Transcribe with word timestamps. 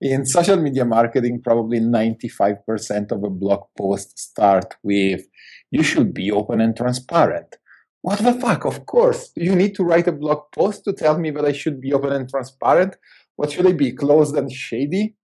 in 0.00 0.26
social 0.26 0.56
media 0.56 0.84
marketing, 0.84 1.40
probably 1.42 1.80
95% 1.80 3.12
of 3.12 3.24
a 3.24 3.30
blog 3.30 3.60
post 3.76 4.18
start 4.18 4.74
with, 4.82 5.26
you 5.70 5.82
should 5.82 6.12
be 6.12 6.30
open 6.30 6.60
and 6.60 6.76
transparent. 6.76 7.56
What 8.02 8.18
the 8.20 8.34
fuck? 8.34 8.64
Of 8.64 8.86
course. 8.86 9.30
Do 9.34 9.42
you 9.42 9.56
need 9.56 9.74
to 9.76 9.84
write 9.84 10.06
a 10.06 10.12
blog 10.12 10.52
post 10.52 10.84
to 10.84 10.92
tell 10.92 11.18
me 11.18 11.30
that 11.30 11.44
I 11.44 11.52
should 11.52 11.80
be 11.80 11.92
open 11.92 12.12
and 12.12 12.28
transparent? 12.28 12.96
What 13.36 13.52
should 13.52 13.66
I 13.66 13.72
be, 13.72 13.92
closed 13.92 14.36
and 14.36 14.52
shady? 14.52 15.16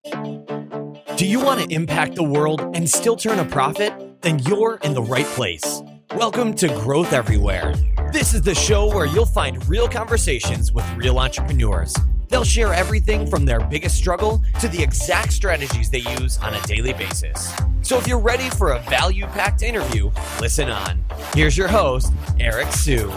Do 1.17 1.27
you 1.27 1.41
want 1.41 1.61
to 1.61 1.75
impact 1.75 2.17
the 2.17 2.25
world 2.25 2.61
and 2.75 2.89
still 2.89 3.17
turn 3.17 3.39
a 3.39 3.45
profit? 3.45 3.93
Then 4.23 4.39
you're 4.41 4.77
in 4.83 4.95
the 4.95 5.03
right 5.03 5.27
place. 5.27 5.83
Welcome 6.17 6.55
to 6.55 6.69
Growth 6.69 7.13
Everywhere. 7.13 7.75
This 8.13 8.35
is 8.35 8.43
the 8.43 8.55
show 8.55 8.89
where 8.89 9.07
you'll 9.07 9.27
find 9.27 9.67
real 9.69 9.89
conversations 9.89 10.73
with 10.73 10.85
real 10.97 11.19
entrepreneurs 11.19 11.95
They'll 12.33 12.45
share 12.45 12.73
everything 12.73 13.27
from 13.27 13.45
their 13.45 13.61
biggest 13.61 13.95
struggle 13.95 14.43
to 14.61 14.67
the 14.67 14.83
exact 14.83 15.35
strategies 15.35 15.91
they 15.91 15.99
use 15.99 16.39
on 16.39 16.55
a 16.55 16.63
daily 16.63 16.95
basis. 16.95 17.53
So 17.83 17.99
if 17.99 18.09
you're 18.09 18.19
ready 18.19 18.49
for 18.49 18.73
a 18.73 18.79
value 18.85 19.27
packed 19.27 19.63
interview, 19.63 20.11
listen 20.41 20.71
on. 20.71 21.05
Here's 21.35 21.59
your 21.59 21.69
host, 21.69 22.11
Eric 22.41 22.73
Siu. 22.73 23.13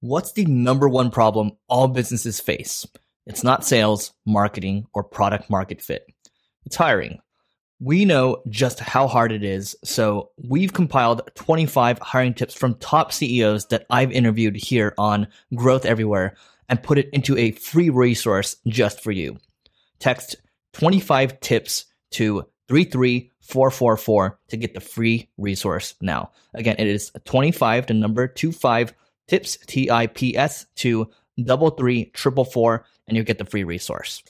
What's 0.00 0.32
the 0.32 0.44
number 0.44 0.86
one 0.86 1.10
problem 1.10 1.52
all 1.66 1.88
businesses 1.88 2.40
face? 2.40 2.86
It's 3.24 3.42
not 3.42 3.64
sales, 3.64 4.12
marketing, 4.26 4.84
or 4.92 5.02
product 5.02 5.48
market 5.48 5.80
fit. 5.80 6.06
It's 6.66 6.76
hiring. 6.76 7.20
We 7.78 8.06
know 8.06 8.42
just 8.48 8.80
how 8.80 9.06
hard 9.06 9.32
it 9.32 9.44
is, 9.44 9.76
so 9.84 10.30
we've 10.48 10.72
compiled 10.72 11.28
25 11.34 11.98
hiring 11.98 12.32
tips 12.32 12.54
from 12.54 12.74
top 12.76 13.12
CEOs 13.12 13.66
that 13.66 13.84
I've 13.90 14.12
interviewed 14.12 14.56
here 14.56 14.94
on 14.96 15.28
Growth 15.54 15.84
Everywhere 15.84 16.36
and 16.70 16.82
put 16.82 16.96
it 16.96 17.10
into 17.12 17.36
a 17.36 17.50
free 17.52 17.90
resource 17.90 18.56
just 18.66 19.02
for 19.02 19.12
you. 19.12 19.36
Text 19.98 20.36
25 20.72 21.38
tips 21.40 21.84
to 22.12 22.46
33444 22.68 24.38
to 24.48 24.56
get 24.56 24.74
the 24.74 24.80
free 24.80 25.28
resource 25.36 25.94
now. 26.00 26.30
Again, 26.54 26.76
it 26.78 26.86
is 26.86 27.12
25 27.24 27.86
to 27.86 27.94
number 27.94 28.28
25 28.28 28.94
tips 29.28 29.58
T 29.66 29.90
I 29.90 30.06
P 30.06 30.36
S 30.36 30.66
to 30.76 31.10
double 31.42 31.70
three 31.70 32.06
triple 32.06 32.44
four 32.44 32.86
and 33.06 33.16
you 33.16 33.22
get 33.22 33.38
the 33.38 33.44
free 33.44 33.64
resource. 33.64 34.22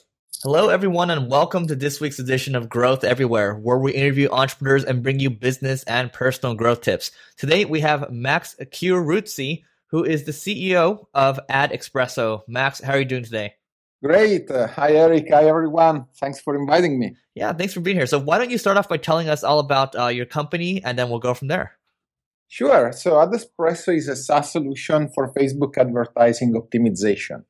Hello, 0.43 0.69
everyone, 0.69 1.09
and 1.09 1.31
welcome 1.31 1.65
to 1.65 1.75
this 1.75 1.99
week's 1.99 2.19
edition 2.19 2.55
of 2.55 2.69
Growth 2.69 3.03
Everywhere, 3.03 3.55
where 3.55 3.79
we 3.79 3.91
interview 3.91 4.29
entrepreneurs 4.29 4.83
and 4.83 5.01
bring 5.01 5.19
you 5.19 5.31
business 5.31 5.81
and 5.85 6.13
personal 6.13 6.53
growth 6.53 6.81
tips. 6.81 7.09
Today, 7.37 7.65
we 7.65 7.79
have 7.79 8.11
Max 8.11 8.55
Chieruzzi, 8.61 9.63
who 9.87 10.03
is 10.03 10.25
the 10.25 10.31
CEO 10.31 11.07
of 11.15 11.39
Ad 11.49 11.71
Espresso. 11.71 12.43
Max, 12.47 12.79
how 12.79 12.93
are 12.93 12.99
you 12.99 13.05
doing 13.05 13.23
today? 13.23 13.55
Great. 14.03 14.51
Uh, 14.51 14.67
hi, 14.67 14.91
Eric. 14.91 15.25
Hi, 15.31 15.45
everyone. 15.45 16.05
Thanks 16.19 16.39
for 16.39 16.55
inviting 16.55 16.99
me. 16.99 17.17
Yeah, 17.33 17.51
thanks 17.53 17.73
for 17.73 17.79
being 17.79 17.97
here. 17.97 18.05
So, 18.05 18.19
why 18.19 18.37
don't 18.37 18.51
you 18.51 18.59
start 18.59 18.77
off 18.77 18.87
by 18.87 18.97
telling 18.97 19.29
us 19.29 19.43
all 19.43 19.57
about 19.57 19.99
uh, 19.99 20.09
your 20.09 20.27
company, 20.27 20.83
and 20.83 20.99
then 20.99 21.09
we'll 21.09 21.17
go 21.17 21.33
from 21.33 21.47
there. 21.47 21.79
Sure. 22.47 22.91
So, 22.91 23.19
Ad 23.19 23.29
Espresso 23.29 23.97
is 23.97 24.07
a 24.07 24.15
SaaS 24.15 24.51
solution 24.51 25.09
for 25.15 25.33
Facebook 25.33 25.79
advertising 25.79 26.53
optimization. 26.53 27.43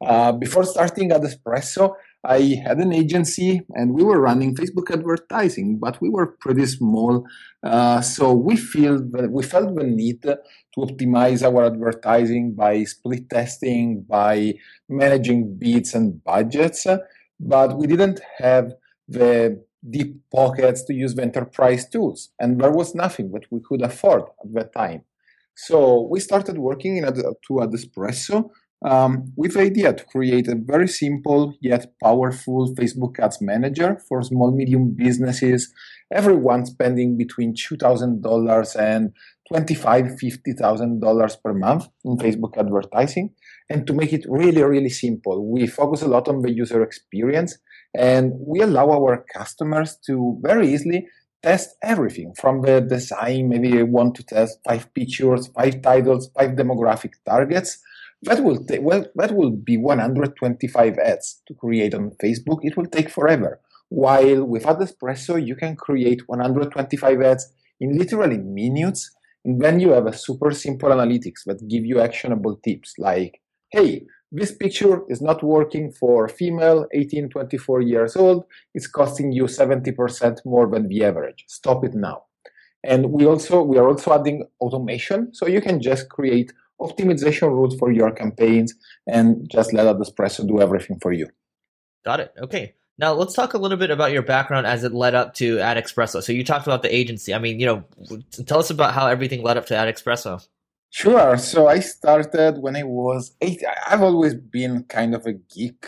Uh, 0.00 0.32
before 0.32 0.64
starting 0.64 1.10
Ad 1.12 1.22
Espresso, 1.22 1.96
I 2.24 2.60
had 2.64 2.78
an 2.78 2.92
agency 2.92 3.62
and 3.70 3.94
we 3.94 4.04
were 4.04 4.20
running 4.20 4.54
Facebook 4.54 4.90
advertising, 4.90 5.78
but 5.78 6.00
we 6.02 6.10
were 6.10 6.26
pretty 6.26 6.66
small. 6.66 7.26
Uh, 7.62 8.00
so 8.02 8.32
we 8.32 8.56
feel 8.56 9.02
we 9.28 9.42
felt 9.42 9.74
the 9.74 9.84
need 9.84 10.22
to 10.22 10.38
optimize 10.76 11.42
our 11.42 11.64
advertising 11.64 12.54
by 12.54 12.84
split 12.84 13.30
testing, 13.30 14.02
by 14.02 14.54
managing 14.88 15.56
bids 15.58 15.94
and 15.94 16.22
budgets, 16.22 16.86
but 17.38 17.76
we 17.78 17.86
didn't 17.86 18.20
have 18.38 18.74
the 19.08 19.62
deep 19.88 20.16
pockets 20.30 20.84
to 20.84 20.94
use 20.94 21.14
the 21.14 21.22
enterprise 21.22 21.88
tools, 21.88 22.30
and 22.38 22.60
there 22.60 22.70
was 22.70 22.94
nothing 22.94 23.32
that 23.32 23.44
we 23.50 23.60
could 23.66 23.80
afford 23.80 24.24
at 24.44 24.52
that 24.52 24.72
time. 24.74 25.02
So 25.56 26.06
we 26.10 26.20
started 26.20 26.58
working 26.58 26.98
in 26.98 27.04
ad, 27.04 27.16
to 27.16 27.62
Ad 27.62 27.70
Espresso 27.70 28.50
um, 28.82 29.32
with 29.36 29.54
the 29.54 29.60
idea 29.60 29.92
to 29.92 30.04
create 30.04 30.48
a 30.48 30.54
very 30.54 30.88
simple 30.88 31.54
yet 31.60 31.92
powerful 32.02 32.74
Facebook 32.74 33.18
Ads 33.18 33.40
Manager 33.42 34.00
for 34.08 34.22
small 34.22 34.52
medium 34.52 34.94
businesses, 34.96 35.72
everyone 36.12 36.64
spending 36.64 37.16
between 37.16 37.54
$2,000 37.54 38.76
and 38.76 39.12
$25,000, 39.52 40.18
$50,000 40.58 41.42
per 41.42 41.52
month 41.52 41.88
in 42.04 42.16
Facebook 42.16 42.56
advertising. 42.56 43.34
And 43.68 43.86
to 43.86 43.92
make 43.92 44.12
it 44.12 44.24
really, 44.28 44.62
really 44.62 44.88
simple, 44.88 45.50
we 45.50 45.66
focus 45.66 46.02
a 46.02 46.08
lot 46.08 46.28
on 46.28 46.40
the 46.40 46.50
user 46.50 46.82
experience 46.82 47.58
and 47.94 48.32
we 48.38 48.60
allow 48.60 48.90
our 48.90 49.24
customers 49.34 49.98
to 50.06 50.38
very 50.42 50.72
easily 50.72 51.06
test 51.42 51.76
everything 51.82 52.32
from 52.38 52.62
the 52.62 52.80
design. 52.80 53.48
Maybe 53.48 53.68
you 53.70 53.86
want 53.86 54.14
to 54.16 54.22
test 54.22 54.58
five 54.66 54.92
pictures, 54.94 55.48
five 55.48 55.82
titles, 55.82 56.30
five 56.36 56.50
demographic 56.50 57.12
targets 57.26 57.78
that 58.22 58.42
will 58.42 58.64
take 58.64 58.82
well 58.82 59.04
that 59.14 59.32
will 59.32 59.50
be 59.50 59.76
125 59.76 60.98
ads 60.98 61.42
to 61.48 61.54
create 61.54 61.94
on 61.94 62.10
Facebook. 62.22 62.60
It 62.62 62.76
will 62.76 62.86
take 62.86 63.08
forever. 63.08 63.60
While 63.88 64.44
with 64.44 64.66
Ad 64.66 64.76
Espresso, 64.78 65.44
you 65.44 65.56
can 65.56 65.74
create 65.74 66.28
125 66.28 67.22
ads 67.22 67.52
in 67.80 67.98
literally 67.98 68.38
minutes, 68.38 69.10
and 69.44 69.60
then 69.60 69.80
you 69.80 69.90
have 69.90 70.06
a 70.06 70.16
super 70.16 70.52
simple 70.52 70.90
analytics 70.90 71.44
that 71.46 71.66
give 71.66 71.84
you 71.84 72.00
actionable 72.00 72.56
tips 72.62 72.94
like, 72.98 73.40
hey, 73.70 74.06
this 74.30 74.54
picture 74.54 75.02
is 75.08 75.20
not 75.20 75.42
working 75.42 75.90
for 75.90 76.28
female 76.28 76.86
18 76.92 77.30
24 77.30 77.80
years 77.80 78.14
old. 78.16 78.44
It's 78.74 78.86
costing 78.86 79.32
you 79.32 79.44
70% 79.44 80.38
more 80.44 80.70
than 80.70 80.86
the 80.88 81.02
average. 81.02 81.44
Stop 81.48 81.84
it 81.84 81.94
now. 81.94 82.24
And 82.84 83.10
we 83.10 83.26
also 83.26 83.62
we 83.62 83.76
are 83.78 83.88
also 83.88 84.14
adding 84.14 84.46
automation. 84.60 85.34
So 85.34 85.48
you 85.48 85.60
can 85.60 85.82
just 85.82 86.08
create 86.08 86.52
optimization 86.80 87.48
rules 87.48 87.76
for 87.76 87.92
your 87.92 88.10
campaigns 88.10 88.74
and 89.06 89.48
just 89.50 89.72
let 89.72 89.86
Espresso 89.96 90.46
do 90.46 90.60
everything 90.60 90.98
for 91.00 91.12
you. 91.12 91.28
Got 92.04 92.20
it. 92.20 92.32
Okay. 92.40 92.74
Now 92.98 93.12
let's 93.12 93.34
talk 93.34 93.54
a 93.54 93.58
little 93.58 93.78
bit 93.78 93.90
about 93.90 94.12
your 94.12 94.22
background 94.22 94.66
as 94.66 94.84
it 94.84 94.92
led 94.92 95.14
up 95.14 95.34
to 95.34 95.58
Ad 95.58 95.82
Espresso. 95.82 96.22
So 96.22 96.32
you 96.32 96.44
talked 96.44 96.66
about 96.66 96.82
the 96.82 96.94
agency. 96.94 97.32
I 97.32 97.38
mean, 97.38 97.58
you 97.58 97.66
know, 97.66 97.84
tell 98.46 98.58
us 98.58 98.70
about 98.70 98.92
how 98.92 99.06
everything 99.06 99.42
led 99.42 99.56
up 99.56 99.66
to 99.66 99.76
Ad 99.76 99.94
Espresso. 99.94 100.46
Sure. 100.90 101.38
So 101.38 101.68
I 101.68 101.80
started 101.80 102.58
when 102.58 102.76
I 102.76 102.82
was 102.82 103.34
eight. 103.40 103.62
I've 103.88 104.02
always 104.02 104.34
been 104.34 104.84
kind 104.84 105.14
of 105.14 105.24
a 105.24 105.32
geek. 105.32 105.86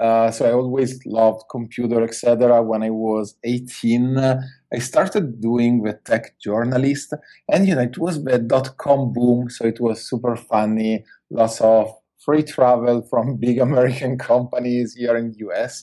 Uh, 0.00 0.30
so 0.30 0.46
I 0.46 0.52
always 0.52 1.00
loved 1.06 1.44
computer, 1.50 2.02
etc. 2.04 2.62
When 2.62 2.82
I 2.82 2.90
was 2.90 3.36
18, 3.44 4.18
uh, 4.18 4.40
I 4.72 4.78
started 4.78 5.40
doing 5.40 5.82
the 5.82 5.94
tech 6.04 6.38
journalist, 6.38 7.14
and 7.50 7.66
you 7.66 7.74
know 7.74 7.82
it 7.82 7.98
was 7.98 8.22
the 8.22 8.38
dot 8.38 8.76
com 8.76 9.12
boom, 9.12 9.48
so 9.48 9.66
it 9.66 9.80
was 9.80 10.08
super 10.08 10.36
funny. 10.36 11.04
Lots 11.30 11.60
of 11.60 11.94
free 12.24 12.42
travel 12.42 13.02
from 13.08 13.36
big 13.40 13.58
American 13.58 14.18
companies 14.18 14.94
here 14.94 15.16
in 15.16 15.30
the 15.30 15.38
US. 15.48 15.82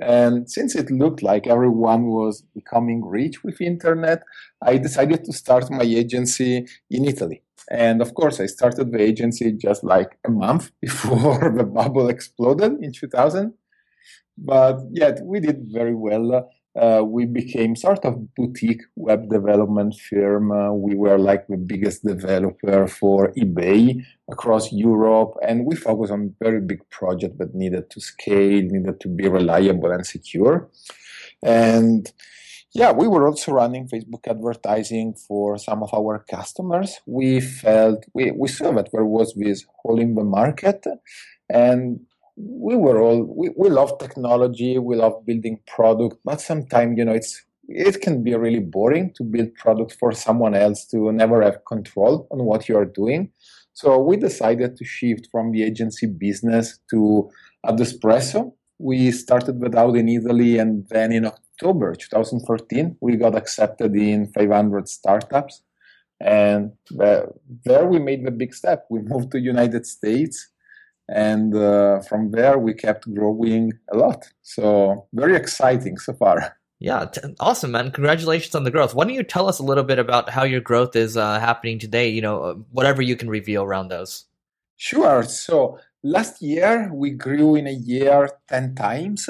And 0.00 0.50
since 0.50 0.74
it 0.74 0.90
looked 0.90 1.22
like 1.22 1.46
everyone 1.46 2.06
was 2.06 2.42
becoming 2.54 3.04
rich 3.04 3.42
with 3.42 3.60
internet, 3.60 4.22
I 4.62 4.76
decided 4.76 5.24
to 5.24 5.32
start 5.32 5.70
my 5.70 5.84
agency 5.84 6.66
in 6.90 7.06
Italy. 7.06 7.42
And 7.70 8.00
of 8.00 8.14
course, 8.14 8.40
I 8.40 8.46
started 8.46 8.92
the 8.92 9.00
agency 9.00 9.52
just 9.52 9.82
like 9.82 10.18
a 10.24 10.30
month 10.30 10.70
before 10.80 11.52
the 11.56 11.64
bubble 11.64 12.08
exploded 12.08 12.72
in 12.82 12.92
2000. 12.92 13.52
But 14.38 14.80
yet, 14.90 15.20
we 15.24 15.40
did 15.40 15.68
very 15.72 15.94
well. 15.94 16.50
Uh, 16.78 17.02
we 17.02 17.24
became 17.24 17.74
sort 17.74 18.04
of 18.04 18.34
boutique 18.34 18.82
web 18.96 19.30
development 19.30 19.94
firm. 19.94 20.52
Uh, 20.52 20.72
we 20.72 20.94
were 20.94 21.16
like 21.16 21.46
the 21.46 21.56
biggest 21.56 22.04
developer 22.04 22.86
for 22.86 23.32
eBay 23.32 24.04
across 24.30 24.70
Europe, 24.72 25.32
and 25.42 25.64
we 25.64 25.74
focused 25.74 26.12
on 26.12 26.34
very 26.38 26.60
big 26.60 26.80
projects 26.90 27.38
that 27.38 27.54
needed 27.54 27.88
to 27.88 27.98
scale, 27.98 28.60
needed 28.60 29.00
to 29.00 29.08
be 29.08 29.26
reliable 29.26 29.90
and 29.90 30.06
secure. 30.06 30.68
And 31.42 32.12
yeah, 32.76 32.92
we 32.92 33.08
were 33.08 33.26
also 33.26 33.52
running 33.52 33.88
Facebook 33.88 34.28
advertising 34.28 35.14
for 35.14 35.56
some 35.56 35.82
of 35.82 35.94
our 35.94 36.24
customers. 36.30 37.00
We 37.06 37.40
felt 37.40 38.04
we, 38.12 38.32
we 38.32 38.48
saw 38.48 38.70
that 38.72 38.90
there 38.92 39.06
was 39.06 39.32
this 39.34 39.64
hole 39.78 39.98
in 39.98 40.14
the 40.14 40.24
market, 40.24 40.84
and 41.48 42.00
we 42.36 42.76
were 42.76 43.00
all 43.00 43.22
we, 43.24 43.50
we 43.56 43.70
love 43.70 43.98
technology, 43.98 44.78
we 44.78 44.94
love 44.96 45.24
building 45.24 45.58
product, 45.66 46.18
but 46.22 46.42
sometimes 46.42 46.98
you 46.98 47.06
know 47.06 47.14
it's 47.14 47.42
it 47.68 48.02
can 48.02 48.22
be 48.22 48.34
really 48.34 48.60
boring 48.60 49.12
to 49.16 49.24
build 49.24 49.54
product 49.54 49.96
for 49.98 50.12
someone 50.12 50.54
else 50.54 50.86
to 50.88 51.10
never 51.12 51.42
have 51.42 51.64
control 51.66 52.28
on 52.30 52.44
what 52.44 52.68
you 52.68 52.76
are 52.76 52.84
doing. 52.84 53.30
So 53.72 53.98
we 53.98 54.18
decided 54.18 54.76
to 54.76 54.84
shift 54.84 55.28
from 55.32 55.50
the 55.50 55.62
agency 55.62 56.06
business 56.06 56.78
to 56.90 57.30
Ad 57.66 57.78
Espresso. 57.78 58.52
We 58.78 59.10
started 59.12 59.58
with 59.60 59.74
out 59.74 59.96
in 59.96 60.10
Italy, 60.10 60.58
and 60.58 60.86
then 60.90 61.10
in 61.12 61.30
October 61.56 61.94
2014, 61.94 62.98
we 63.00 63.16
got 63.16 63.34
accepted 63.34 63.96
in 63.96 64.26
500 64.32 64.88
startups. 64.88 65.62
And 66.20 66.72
there 66.90 67.86
we 67.86 67.98
made 67.98 68.26
the 68.26 68.30
big 68.30 68.54
step. 68.54 68.86
We 68.90 69.00
moved 69.00 69.32
to 69.32 69.40
United 69.40 69.86
States, 69.86 70.48
and 71.08 71.54
uh, 71.54 72.00
from 72.00 72.30
there 72.30 72.58
we 72.58 72.72
kept 72.72 73.12
growing 73.14 73.72
a 73.92 73.96
lot. 73.98 74.26
So 74.42 75.08
very 75.12 75.36
exciting 75.36 75.98
so 75.98 76.14
far. 76.14 76.56
Yeah, 76.78 77.04
t- 77.06 77.20
awesome, 77.38 77.72
man! 77.72 77.90
Congratulations 77.90 78.54
on 78.54 78.64
the 78.64 78.70
growth. 78.70 78.94
Why 78.94 79.04
don't 79.04 79.14
you 79.14 79.22
tell 79.22 79.46
us 79.46 79.58
a 79.58 79.62
little 79.62 79.84
bit 79.84 79.98
about 79.98 80.30
how 80.30 80.44
your 80.44 80.62
growth 80.62 80.96
is 80.96 81.18
uh, 81.18 81.38
happening 81.38 81.78
today? 81.78 82.08
You 82.08 82.22
know, 82.22 82.42
uh, 82.42 82.54
whatever 82.70 83.02
you 83.02 83.16
can 83.16 83.28
reveal 83.28 83.62
around 83.62 83.88
those. 83.88 84.24
Sure. 84.76 85.22
So 85.22 85.78
last 86.02 86.40
year 86.40 86.90
we 86.94 87.10
grew 87.10 87.56
in 87.56 87.66
a 87.66 87.72
year 87.72 88.30
ten 88.48 88.74
times 88.74 89.28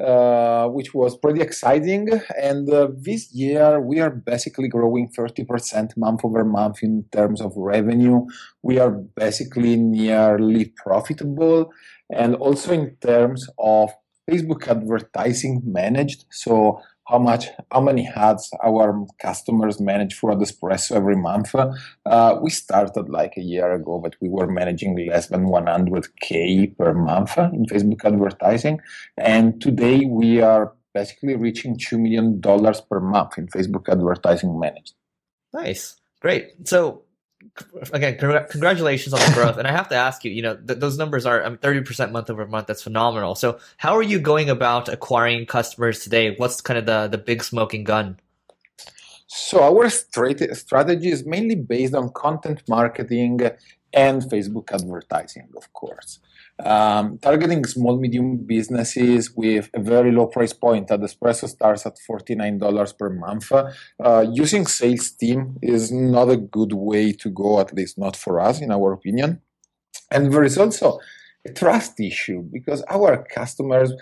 uh, 0.00 0.66
which 0.68 0.94
was 0.94 1.16
pretty 1.16 1.40
exciting. 1.40 2.08
And 2.40 2.70
uh, 2.70 2.88
this 2.96 3.32
year, 3.34 3.80
we 3.80 4.00
are 4.00 4.10
basically 4.10 4.68
growing 4.68 5.10
30% 5.10 5.96
month 5.96 6.24
over 6.24 6.44
month 6.44 6.82
in 6.82 7.04
terms 7.12 7.40
of 7.40 7.52
revenue. 7.56 8.26
We 8.62 8.78
are 8.78 8.90
basically 8.90 9.76
nearly 9.76 10.72
profitable. 10.76 11.70
And 12.10 12.34
also 12.36 12.72
in 12.72 12.96
terms 13.00 13.46
of 13.58 13.90
Facebook 14.28 14.68
advertising 14.68 15.62
managed. 15.64 16.24
So 16.30 16.80
how 17.10 17.18
much 17.18 17.48
how 17.72 17.80
many 17.80 18.08
ads 18.14 18.50
our 18.64 19.06
customers 19.18 19.80
manage 19.80 20.14
for 20.14 20.30
Adespresso 20.32 20.92
every 20.92 21.16
month. 21.16 21.54
Uh, 21.54 22.38
we 22.40 22.50
started 22.50 23.08
like 23.08 23.34
a 23.36 23.42
year 23.42 23.72
ago, 23.72 23.98
but 23.98 24.14
we 24.20 24.28
were 24.28 24.46
managing 24.46 24.96
less 25.08 25.26
than 25.28 25.46
100k 25.46 26.76
per 26.76 26.94
month 26.94 27.36
in 27.38 27.66
Facebook 27.66 28.04
advertising, 28.04 28.80
and 29.16 29.60
today 29.60 30.04
we 30.04 30.40
are 30.40 30.72
basically 30.94 31.36
reaching 31.36 31.76
two 31.76 31.98
million 31.98 32.40
dollars 32.40 32.80
per 32.80 33.00
month 33.00 33.38
in 33.38 33.46
Facebook 33.48 33.88
advertising 33.88 34.58
managed. 34.58 34.94
Nice, 35.52 35.96
great. 36.20 36.68
So 36.68 37.02
again, 37.92 38.16
congratulations 38.18 39.12
on 39.12 39.20
the 39.20 39.32
growth. 39.34 39.56
and 39.56 39.66
I 39.66 39.72
have 39.72 39.88
to 39.88 39.94
ask 39.94 40.24
you, 40.24 40.30
you 40.30 40.42
know, 40.42 40.56
th- 40.56 40.78
those 40.78 40.98
numbers 40.98 41.26
are 41.26 41.44
um, 41.44 41.56
I 41.56 41.58
30% 41.58 42.12
month 42.12 42.30
over 42.30 42.46
month. 42.46 42.66
That's 42.66 42.82
phenomenal. 42.82 43.34
So 43.34 43.58
how 43.76 43.96
are 43.96 44.02
you 44.02 44.18
going 44.18 44.50
about 44.50 44.88
acquiring 44.88 45.46
customers 45.46 46.00
today? 46.00 46.34
What's 46.36 46.60
kind 46.60 46.78
of 46.78 46.86
the, 46.86 47.08
the 47.08 47.18
big 47.18 47.42
smoking 47.42 47.84
gun? 47.84 48.18
So 49.26 49.62
our 49.62 49.88
strategy 49.88 51.10
is 51.10 51.24
mainly 51.24 51.54
based 51.54 51.94
on 51.94 52.10
content 52.10 52.62
marketing 52.68 53.40
and 53.92 54.22
Facebook 54.22 54.72
advertising, 54.72 55.48
of 55.56 55.72
course 55.72 56.20
um, 56.64 57.18
targeting 57.18 57.64
small 57.64 57.98
medium 57.98 58.38
businesses 58.46 59.30
with 59.34 59.70
a 59.74 59.80
very 59.80 60.12
low 60.12 60.26
price 60.26 60.52
point 60.52 60.88
Adespresso 60.88 61.48
starts 61.48 61.86
at 61.86 61.96
$49 62.08 62.98
per 62.98 63.10
month 63.10 63.52
uh, 63.52 64.26
using 64.32 64.66
sales 64.66 65.10
team 65.10 65.56
is 65.62 65.90
not 65.90 66.28
a 66.28 66.36
good 66.36 66.72
way 66.72 67.12
to 67.12 67.30
go 67.30 67.60
at 67.60 67.74
least 67.74 67.98
not 67.98 68.16
for 68.16 68.40
us 68.40 68.60
in 68.60 68.70
our 68.70 68.92
opinion 68.92 69.40
and 70.10 70.32
there 70.32 70.44
is 70.44 70.58
also 70.58 70.98
a 71.46 71.52
trust 71.52 71.98
issue 72.00 72.42
because 72.42 72.82
our 72.88 73.24
customers 73.24 73.92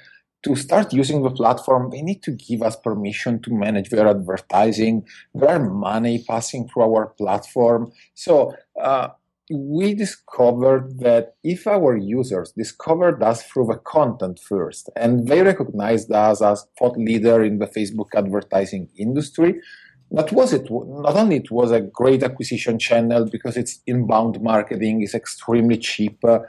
to 0.44 0.54
start 0.54 0.92
using 0.92 1.22
the 1.22 1.30
platform, 1.30 1.90
they 1.90 2.02
need 2.02 2.22
to 2.22 2.30
give 2.30 2.62
us 2.62 2.76
permission 2.76 3.40
to 3.42 3.52
manage 3.52 3.90
their 3.90 4.06
advertising. 4.06 5.04
There 5.34 5.48
are 5.48 5.58
money 5.58 6.24
passing 6.26 6.68
through 6.68 6.84
our 6.84 7.06
platform. 7.18 7.92
So 8.14 8.54
uh, 8.80 9.08
we 9.50 9.94
discovered 9.94 11.00
that 11.00 11.34
if 11.42 11.66
our 11.66 11.96
users 11.96 12.52
discovered 12.52 13.22
us 13.22 13.42
through 13.44 13.66
the 13.66 13.78
content 13.78 14.38
first 14.38 14.90
and 14.96 15.26
they 15.26 15.42
recognized 15.42 16.10
us 16.12 16.42
as 16.42 16.66
thought 16.78 16.96
leader 16.96 17.42
in 17.42 17.58
the 17.58 17.66
Facebook 17.66 18.08
advertising 18.14 18.88
industry, 18.96 19.60
not 20.10 20.32
was 20.32 20.52
it 20.52 20.70
not 20.70 21.16
only 21.16 21.36
it 21.36 21.50
was 21.50 21.70
a 21.70 21.80
great 21.80 22.22
acquisition 22.22 22.78
channel 22.78 23.28
because 23.30 23.56
it's 23.56 23.80
inbound 23.86 24.40
marketing 24.42 25.02
is 25.02 25.14
extremely 25.14 25.76
cheap, 25.76 26.18
uh, 26.24 26.40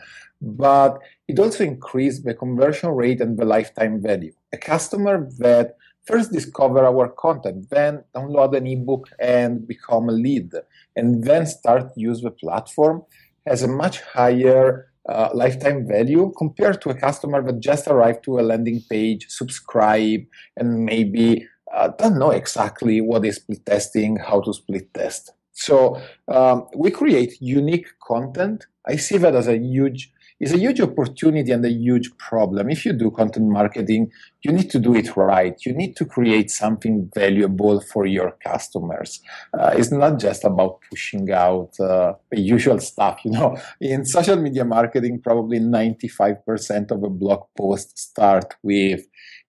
but 0.42 1.00
it 1.28 1.40
also 1.40 1.64
increased 1.64 2.24
the 2.24 2.34
conversion 2.34 2.90
rate 2.90 3.22
and 3.22 3.38
the 3.38 3.46
lifetime 3.46 4.02
value. 4.02 4.34
A 4.54 4.58
customer 4.58 5.30
that 5.40 5.76
first 6.06 6.32
discover 6.32 6.86
our 6.86 7.10
content, 7.10 7.70
then 7.70 8.04
download 8.16 8.56
an 8.56 8.66
ebook 8.66 9.10
and 9.20 9.68
become 9.68 10.10
a 10.10 10.14
lead, 10.14 10.52
and 10.96 11.24
then 11.24 11.46
start 11.46 11.92
use 11.96 12.22
the 12.22 12.32
platform 12.32 13.04
has 13.46 13.64
a 13.64 13.68
much 13.68 14.02
higher 14.02 14.92
uh, 15.08 15.30
lifetime 15.34 15.88
value 15.88 16.32
compared 16.38 16.82
to 16.82 16.90
a 16.90 16.94
customer 16.94 17.42
that 17.42 17.60
just 17.60 17.88
arrived 17.88 18.24
to 18.24 18.40
a 18.40 18.42
landing 18.42 18.82
page, 18.90 19.26
subscribe, 19.28 20.22
and 20.56 20.86
maybe 20.86 21.48
uh, 21.74 21.90
don't 21.98 22.20
know 22.20 22.32
exactly 22.32 23.02
what 23.02 23.26
is 23.26 23.38
split 23.38 23.66
testing, 23.66 24.18
how 24.18 24.40
to 24.42 24.54
split 24.54 24.94
test. 24.94 25.32
So 25.54 26.02
um, 26.28 26.68
we 26.76 26.92
create 26.92 27.42
unique 27.42 27.88
content. 28.06 28.68
I 28.88 28.96
see 28.96 29.18
that 29.18 29.36
as 29.36 29.48
a 29.48 29.58
huge 29.58 30.12
is 30.40 30.54
a 30.54 30.58
huge 30.58 30.80
opportunity 30.80 31.52
and 31.52 31.66
a 31.66 31.72
huge 31.72 32.16
problem. 32.18 32.70
If 32.70 32.86
you 32.86 32.94
do 32.94 33.12
content 33.12 33.48
marketing, 33.48 34.12
you 34.42 34.52
need 34.52 34.70
to 34.72 34.80
do 34.80 34.96
it 34.96 35.16
right. 35.18 35.56
You 35.66 35.74
need 35.74 35.96
to 35.98 36.06
create 36.06 36.50
something 36.50 37.10
valuable 37.14 37.82
for 37.82 38.06
your 38.06 38.38
customers. 38.44 39.22
Uh, 39.54 39.72
it's 39.76 39.92
not 39.92 40.20
just 40.20 40.46
about 40.46 40.80
pushing 40.90 41.30
out 41.32 41.78
uh, 41.80 42.14
the 42.32 42.40
usual 42.40 42.80
stuff. 42.80 43.20
You 43.26 43.32
know, 43.32 43.58
in 43.82 44.06
social 44.06 44.38
media 44.38 44.64
marketing, 44.64 45.22
probably 45.22 45.60
95% 45.60 46.92
of 46.92 47.04
a 47.04 47.10
blog 47.10 47.44
post 47.58 47.98
start 47.98 48.56
with, 48.64 49.02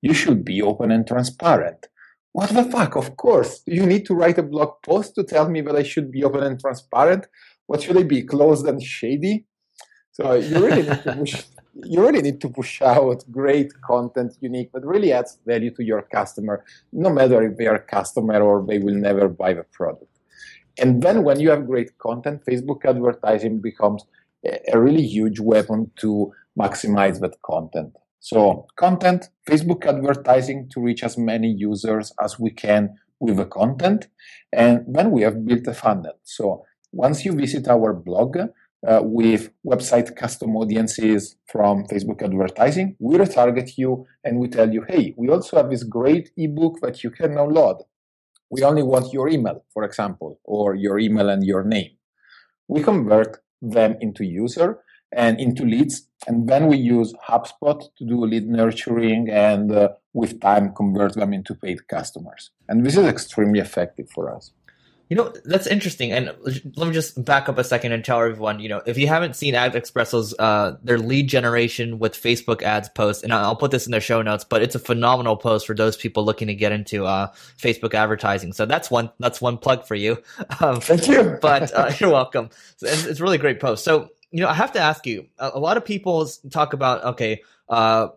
you 0.03 0.15
should 0.15 0.45
be 0.45 0.61
open 0.61 0.91
and 0.91 1.07
transparent. 1.07 1.87
What 2.33 2.51
the 2.51 2.65
fuck? 2.65 2.97
Of 2.97 3.17
course. 3.17 3.63
You 3.67 3.87
need 3.87 4.07
to 4.07 4.15
write 4.15 4.39
a 4.39 4.43
blog 4.43 4.83
post 4.85 5.15
to 5.17 5.25
tell 5.25 5.49
me 5.49 5.61
that 5.63 5.75
I 5.75 5.83
should 5.83 6.11
be 6.11 6.23
open 6.23 6.43
and 6.45 6.61
transparent. 6.61 7.27
What 7.67 7.83
should 7.83 7.97
I 7.97 8.05
be? 8.05 8.23
Closed 8.23 8.67
and 8.67 8.83
shady? 8.83 9.47
So 10.21 10.33
uh, 10.33 10.35
you 10.35 10.67
really 10.67 10.83
need 10.83 11.03
to 11.03 11.15
push. 11.17 11.45
You 11.73 12.03
really 12.03 12.21
need 12.21 12.41
to 12.43 12.49
push 12.51 12.83
out 12.83 13.25
great 13.31 13.73
content, 13.81 14.37
unique, 14.41 14.71
but 14.73 14.85
really 14.85 15.13
adds 15.13 15.39
value 15.47 15.73
to 15.77 15.83
your 15.83 16.03
customer, 16.03 16.65
no 16.93 17.09
matter 17.09 17.43
if 17.43 17.57
they 17.57 17.67
are 17.67 17.77
a 17.77 17.83
customer 17.83 18.41
or 18.43 18.67
they 18.67 18.79
will 18.79 18.95
never 18.95 19.29
buy 19.29 19.55
the 19.55 19.63
product. 19.63 20.13
And 20.79 21.03
then 21.03 21.23
when 21.23 21.41
you 21.41 21.49
have 21.51 21.67
great 21.67 21.97
content, 21.99 22.45
Facebook 22.45 22.85
advertising 22.85 23.61
becomes 23.61 24.05
a 24.45 24.79
really 24.79 25.07
huge 25.07 25.41
weapon 25.41 25.91
to 26.01 26.33
maximize 26.59 27.21
that 27.21 27.41
content. 27.43 27.97
So 28.19 28.67
content, 28.77 29.31
Facebook 29.49 29.87
advertising 29.87 30.69
to 30.73 30.81
reach 30.81 31.03
as 31.03 31.17
many 31.17 31.49
users 31.49 32.13
as 32.23 32.39
we 32.39 32.51
can 32.51 32.97
with 33.21 33.37
the 33.37 33.47
content. 33.47 34.09
And 34.53 34.85
then 34.87 35.13
we 35.13 35.23
have 35.23 35.47
built 35.47 35.67
a 35.67 35.73
funnel. 35.73 36.19
So 36.25 36.65
once 36.93 37.25
you 37.25 37.33
visit 37.33 37.69
our 37.69 37.95
blog, 37.95 38.37
uh, 38.87 39.01
with 39.03 39.51
website 39.67 40.15
custom 40.17 40.57
audiences 40.57 41.37
from 41.47 41.85
Facebook 41.87 42.23
advertising, 42.23 42.97
we 42.99 43.17
retarget 43.17 43.77
you 43.77 44.07
and 44.25 44.39
we 44.39 44.49
tell 44.49 44.73
you, 44.73 44.85
hey, 44.89 45.15
we 45.17 45.29
also 45.29 45.57
have 45.57 45.71
this 45.71 45.85
great 45.85 46.31
ebook 46.37 46.81
that 46.81 47.03
you 47.05 47.11
can 47.11 47.33
download. 47.33 47.83
We 48.51 48.63
only 48.63 48.83
want 48.83 49.13
your 49.13 49.29
email, 49.29 49.65
for 49.73 49.85
example, 49.85 50.41
or 50.45 50.75
your 50.75 50.99
email 50.99 51.29
and 51.29 51.45
your 51.45 51.63
name. 51.63 51.91
We 52.69 52.83
convert 52.83 53.39
them 53.63 53.97
into 54.01 54.25
user 54.25 54.81
and 55.13 55.41
into 55.41 55.65
leads, 55.65 56.09
and 56.27 56.49
then 56.49 56.69
we 56.69 56.77
use 56.77 57.13
HubSpot 57.29 57.83
to 57.99 58.05
do 58.07 58.25
lead 58.25 58.47
nurturing 58.49 59.29
and 59.29 59.73
uh, 59.73 59.89
with 60.13 60.41
time 60.41 60.73
convert 60.75 61.15
them 61.15 61.33
into 61.33 61.55
paid 61.55 61.87
customers. 61.89 62.51
And 62.69 62.87
this 62.87 62.97
is 62.97 63.07
extremely 63.07 63.61
effective 63.61 64.09
for 64.11 64.35
us. 64.35 64.53
You 65.11 65.17
know, 65.17 65.35
that's 65.45 65.67
interesting. 65.67 66.13
And 66.13 66.33
let 66.77 66.87
me 66.87 66.93
just 66.95 67.23
back 67.25 67.49
up 67.49 67.59
a 67.59 67.65
second 67.65 67.91
and 67.91 68.05
tell 68.05 68.21
everyone, 68.21 68.61
you 68.61 68.69
know, 68.69 68.81
if 68.87 68.97
you 68.97 69.09
haven't 69.09 69.35
seen 69.35 69.55
Adespresso's, 69.55 70.35
uh, 70.39 70.77
their 70.85 70.99
lead 70.99 71.29
generation 71.29 71.99
with 71.99 72.15
Facebook 72.15 72.63
ads 72.63 72.89
post, 72.89 73.25
and 73.25 73.33
I'll 73.33 73.57
put 73.57 73.73
this 73.73 73.87
in 73.87 73.91
the 73.93 73.99
show 73.99 74.23
notes, 74.23 74.45
but 74.45 74.63
it's 74.63 74.77
a 74.77 74.79
phenomenal 74.79 75.37
post 75.37 75.67
for 75.67 75.75
those 75.75 75.97
people 75.97 76.25
looking 76.25 76.47
to 76.47 76.55
get 76.55 76.71
into, 76.71 77.07
uh, 77.07 77.33
Facebook 77.59 77.93
advertising. 77.93 78.53
So 78.53 78.67
that's 78.67 78.89
one, 78.89 79.11
that's 79.19 79.41
one 79.41 79.59
plug 79.59 79.85
for 79.87 79.97
you. 79.97 80.23
Um, 80.61 80.81
Thank 80.81 81.09
you. 81.09 81.39
but, 81.43 81.73
uh, 81.73 81.93
you're 81.99 82.11
welcome. 82.11 82.51
It's, 82.81 83.07
it's, 83.07 83.21
a 83.21 83.23
really 83.23 83.39
great 83.39 83.61
post. 83.61 83.83
So, 83.83 84.11
you 84.31 84.41
know, 84.41 84.49
I 84.49 84.55
have 84.55 84.73
to 84.73 84.81
ask 84.81 85.07
you, 85.07 85.27
a, 85.39 85.53
a 85.55 85.59
lot 85.59 85.77
of 85.77 85.85
people 85.85 86.29
talk 86.51 86.73
about, 86.73 87.05
okay, 87.05 87.43
uh, 87.69 88.09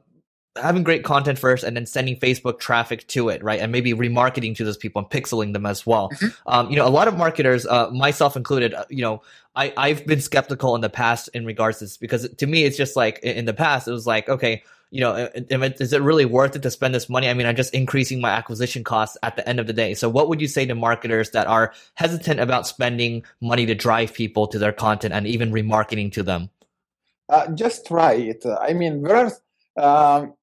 having 0.56 0.84
great 0.84 1.04
content 1.04 1.40
first 1.40 1.64
and 1.64 1.76
then 1.76 1.86
sending 1.86 2.16
Facebook 2.16 2.60
traffic 2.60 3.08
to 3.08 3.30
it, 3.30 3.44
right? 3.44 3.60
And 3.60 3.72
maybe 3.72 3.94
remarketing 3.94 4.56
to 4.58 4.64
those 4.64 4.78
people 4.78 5.02
and 5.02 5.10
pixeling 5.10 5.54
them 5.54 5.66
as 5.66 5.86
well. 5.86 6.10
Mm-hmm. 6.10 6.28
Um, 6.46 6.70
you 6.70 6.76
know, 6.76 6.88
a 6.88 6.90
lot 6.90 7.08
of 7.08 7.18
marketers, 7.18 7.66
uh, 7.66 7.90
myself 7.90 8.36
included, 8.36 8.74
uh, 8.74 8.86
you 8.90 9.02
know, 9.02 9.24
I, 9.56 9.74
I've 9.76 10.06
been 10.06 10.22
skeptical 10.22 10.76
in 10.76 10.82
the 10.82 10.90
past 10.90 11.30
in 11.34 11.46
regards 11.46 11.80
to 11.80 11.86
this 11.86 11.98
because 11.98 12.30
to 12.30 12.48
me, 12.48 12.66
it's 12.66 12.78
just 12.78 12.96
like 12.96 13.20
in 13.20 13.46
the 13.46 13.54
past, 13.54 13.88
it 13.88 13.92
was 13.92 14.06
like, 14.06 14.30
okay, 14.30 14.64
you 14.92 15.02
know, 15.02 15.28
is 15.34 15.92
it 15.92 16.04
really 16.04 16.26
worth 16.26 16.56
it 16.56 16.62
to 16.62 16.70
spend 16.70 16.94
this 16.94 17.10
money? 17.10 17.28
I 17.28 17.34
mean, 17.34 17.48
I'm 17.48 17.56
just 17.56 17.74
increasing 17.74 18.22
my 18.22 18.30
acquisition 18.30 18.84
costs 18.84 19.18
at 19.24 19.36
the 19.36 19.50
end 19.50 19.60
of 19.60 19.66
the 19.66 19.74
day. 19.74 19.96
So 19.96 20.08
what 20.08 20.30
would 20.30 20.40
you 20.40 20.48
say 20.48 20.68
to 20.68 20.76
marketers 20.76 21.32
that 21.32 21.48
are 21.48 21.74
hesitant 21.96 22.40
about 22.40 22.68
spending 22.68 23.24
money 23.42 23.66
to 23.66 23.74
drive 23.74 24.14
people 24.14 24.46
to 24.48 24.60
their 24.60 24.72
content 24.72 25.16
and 25.16 25.26
even 25.26 25.52
remarketing 25.52 26.12
to 26.12 26.22
them? 26.22 26.52
Uh, 27.28 27.48
just 27.54 27.88
try 27.88 28.14
it. 28.14 28.46
I 28.46 28.74
mean, 28.74 29.02
there 29.02 29.32
are, 29.78 30.20
um, 30.22 30.36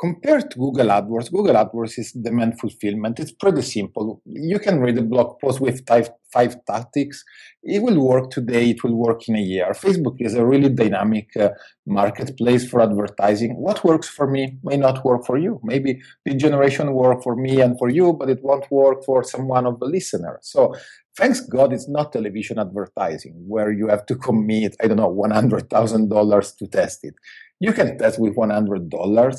compared 0.00 0.50
to 0.50 0.58
Google 0.58 0.86
AdWords, 0.86 1.30
Google 1.30 1.54
AdWords 1.54 1.98
is 1.98 2.12
demand 2.12 2.58
fulfillment. 2.58 3.20
It's 3.20 3.32
pretty 3.32 3.60
simple. 3.60 4.22
You 4.24 4.58
can 4.58 4.80
read 4.80 4.96
a 4.96 5.02
blog 5.02 5.38
post 5.40 5.60
with 5.60 5.86
five, 5.86 6.08
five 6.32 6.56
tactics. 6.64 7.22
It 7.62 7.82
will 7.82 8.00
work 8.00 8.30
today, 8.30 8.70
it 8.70 8.82
will 8.82 8.94
work 8.94 9.28
in 9.28 9.36
a 9.36 9.40
year. 9.40 9.68
Facebook 9.72 10.16
is 10.18 10.34
a 10.34 10.44
really 10.44 10.70
dynamic 10.70 11.28
uh, 11.36 11.50
marketplace 11.86 12.66
for 12.68 12.80
advertising. 12.80 13.56
What 13.56 13.84
works 13.84 14.08
for 14.08 14.26
me 14.26 14.58
may 14.64 14.78
not 14.78 15.04
work 15.04 15.26
for 15.26 15.36
you. 15.36 15.60
Maybe 15.62 16.00
the 16.24 16.34
generation 16.34 16.92
work 16.94 17.22
for 17.22 17.36
me 17.36 17.60
and 17.60 17.78
for 17.78 17.90
you, 17.90 18.14
but 18.14 18.30
it 18.30 18.42
won't 18.42 18.70
work 18.70 19.04
for 19.04 19.22
someone 19.22 19.66
of 19.66 19.80
the 19.80 19.86
listener. 19.86 20.38
So 20.40 20.74
thanks 21.14 21.40
God 21.40 21.74
it's 21.74 21.88
not 21.88 22.12
television 22.14 22.58
advertising 22.58 23.34
where 23.46 23.70
you 23.70 23.88
have 23.88 24.06
to 24.06 24.16
commit, 24.16 24.76
I 24.82 24.86
don't 24.88 24.96
know, 24.96 25.14
$100,000 25.14 26.56
to 26.56 26.66
test 26.68 27.00
it. 27.02 27.14
You 27.62 27.74
can 27.74 27.98
test 27.98 28.18
with 28.18 28.36
$100 28.36 29.34
uh, 29.34 29.36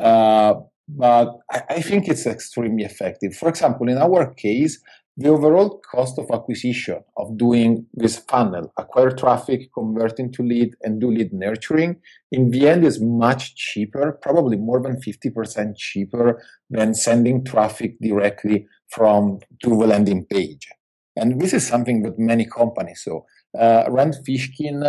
but 0.00 1.38
I, 1.50 1.62
I, 1.70 1.82
think 1.82 2.08
it's 2.08 2.26
extremely 2.26 2.84
effective. 2.84 3.34
For 3.34 3.48
example, 3.48 3.88
in 3.88 3.98
our 3.98 4.32
case, 4.34 4.80
the 5.16 5.28
overall 5.28 5.80
cost 5.90 6.18
of 6.18 6.30
acquisition 6.32 7.02
of 7.16 7.36
doing 7.36 7.86
this 7.92 8.18
funnel, 8.18 8.72
acquire 8.76 9.10
traffic, 9.10 9.72
convert 9.74 10.20
into 10.20 10.44
lead, 10.44 10.76
and 10.82 11.00
do 11.00 11.10
lead 11.10 11.32
nurturing, 11.32 11.96
in 12.30 12.50
the 12.50 12.68
end 12.68 12.84
is 12.84 13.00
much 13.00 13.56
cheaper, 13.56 14.12
probably 14.22 14.56
more 14.56 14.80
than 14.80 15.00
50% 15.00 15.76
cheaper 15.76 16.40
than 16.70 16.94
sending 16.94 17.44
traffic 17.44 17.96
directly 18.00 18.66
from 18.90 19.40
to 19.62 19.70
the 19.70 19.86
landing 19.88 20.24
page. 20.24 20.68
And 21.16 21.40
this 21.40 21.52
is 21.52 21.66
something 21.66 22.02
that 22.02 22.16
many 22.16 22.44
companies 22.44 23.02
so 23.04 23.26
uh, 23.58 23.84
Rand 23.88 24.14
Fishkin 24.26 24.84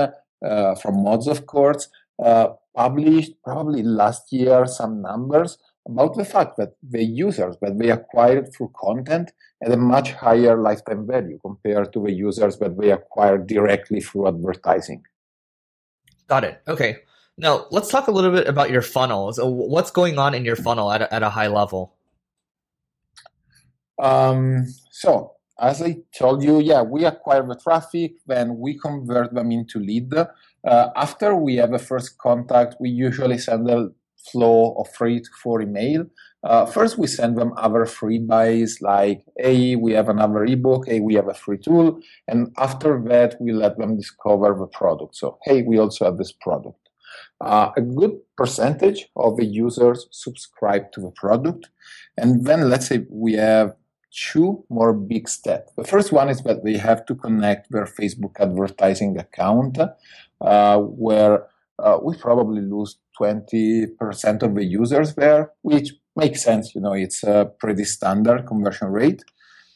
uh, 0.46 0.76
from 0.76 0.96
Moz, 0.96 1.28
of 1.28 1.46
course, 1.46 1.90
uh, 2.24 2.50
published 2.76 3.34
probably 3.44 3.84
last 3.84 4.32
year 4.32 4.66
some 4.66 5.02
numbers 5.02 5.58
about 5.88 6.16
the 6.16 6.26
fact 6.26 6.58
that 6.58 6.74
the 6.84 7.04
users 7.04 7.58
that 7.62 7.78
they 7.80 7.90
acquired 7.90 8.54
through 8.54 8.72
content 8.80 9.32
had 9.62 9.72
a 9.72 9.78
much 9.78 10.14
higher 10.14 10.62
lifetime 10.62 11.08
value 11.08 11.40
compared 11.42 11.92
to 11.94 12.04
the 12.04 12.12
users 12.12 12.58
that 12.58 12.78
they 12.80 12.92
acquired 12.92 13.48
directly 13.48 14.00
through 14.00 14.28
advertising. 14.28 15.04
Got 16.28 16.44
it. 16.44 16.62
Okay. 16.68 16.98
Now 17.38 17.66
let's 17.72 17.90
talk 17.90 18.08
a 18.08 18.12
little 18.12 18.32
bit 18.32 18.48
about 18.48 18.70
your 18.70 18.82
funnel. 18.82 19.34
So 19.34 19.48
what's 19.48 19.92
going 19.92 20.20
on 20.20 20.36
in 20.36 20.46
your 20.46 20.58
funnel 20.58 20.92
at 20.92 21.02
a, 21.02 21.14
at 21.14 21.24
a 21.24 21.30
high 21.30 21.48
level? 21.48 21.96
Um, 23.98 24.68
so 24.92 25.34
as 25.60 25.82
I 25.82 25.98
told 26.18 26.44
you, 26.44 26.60
yeah, 26.60 26.82
we 26.82 27.06
acquire 27.06 27.46
the 27.46 27.56
traffic, 27.56 28.14
then 28.28 28.58
we 28.58 28.78
convert 28.78 29.34
them 29.34 29.52
into 29.52 29.80
lead. 29.80 30.14
Uh, 30.66 30.90
after 30.96 31.36
we 31.36 31.56
have 31.56 31.74
a 31.74 31.80
first 31.80 32.18
contact, 32.18 32.76
we 32.80 32.90
usually 32.90 33.38
send 33.38 33.70
a 33.70 33.90
flow 34.32 34.74
of 34.78 34.88
three 34.90 35.20
to 35.20 35.30
four 35.42 35.62
email. 35.62 36.06
Uh, 36.44 36.66
first, 36.66 36.98
we 36.98 37.08
send 37.08 37.38
them 37.38 37.54
other 37.58 37.86
free 37.86 38.20
buys 38.20 38.82
like, 38.82 39.24
hey, 39.38 39.76
we 39.76 39.92
have 39.92 40.10
another 40.10 40.46
ebook, 40.46 40.88
hey, 40.88 41.00
we 41.00 41.14
have 41.16 41.28
a 41.28 41.34
free 41.34 41.58
tool. 41.58 42.00
And 42.28 42.54
after 42.58 43.02
that, 43.08 43.36
we 43.42 43.52
let 43.52 43.78
them 43.78 43.98
discover 43.98 44.56
the 44.58 44.68
product. 44.68 45.16
So, 45.16 45.38
hey, 45.44 45.64
we 45.64 45.78
also 45.78 46.06
have 46.06 46.18
this 46.18 46.32
product. 46.32 46.78
Uh, 47.42 47.72
a 47.76 47.82
good 47.82 48.12
percentage 48.38 49.08
of 49.16 49.38
the 49.38 49.46
users 49.46 50.08
subscribe 50.12 50.92
to 50.92 51.02
the 51.02 51.12
product. 51.12 51.70
And 52.18 52.46
then 52.46 52.70
let's 52.70 52.88
say 52.88 53.06
we 53.10 53.34
have 53.34 53.76
two 54.12 54.66
more 54.70 54.94
big 54.94 55.30
steps. 55.30 55.72
The 55.78 55.84
first 55.84 56.12
one 56.12 56.30
is 56.30 56.42
that 56.42 56.64
they 56.64 56.78
have 56.78 57.06
to 57.06 57.16
connect 57.16 57.72
their 57.72 57.86
Facebook 57.86 58.40
advertising 58.40 59.18
account, 59.18 59.78
uh, 60.42 60.78
where 60.78 61.48
uh, 61.80 61.98
we 62.04 62.16
probably 62.18 62.62
lose 62.62 62.98
20% 63.20 63.88
of 64.44 64.56
the 64.56 64.66
users 64.66 65.16
there, 65.16 65.52
which 65.62 65.94
makes 66.16 66.44
sense. 66.44 66.74
You 66.76 66.82
know, 66.82 66.94
it's 66.94 67.24
a 67.24 67.52
pretty 67.60 67.86
standard 67.86 68.46
conversion 68.48 68.90
rate. 68.90 69.24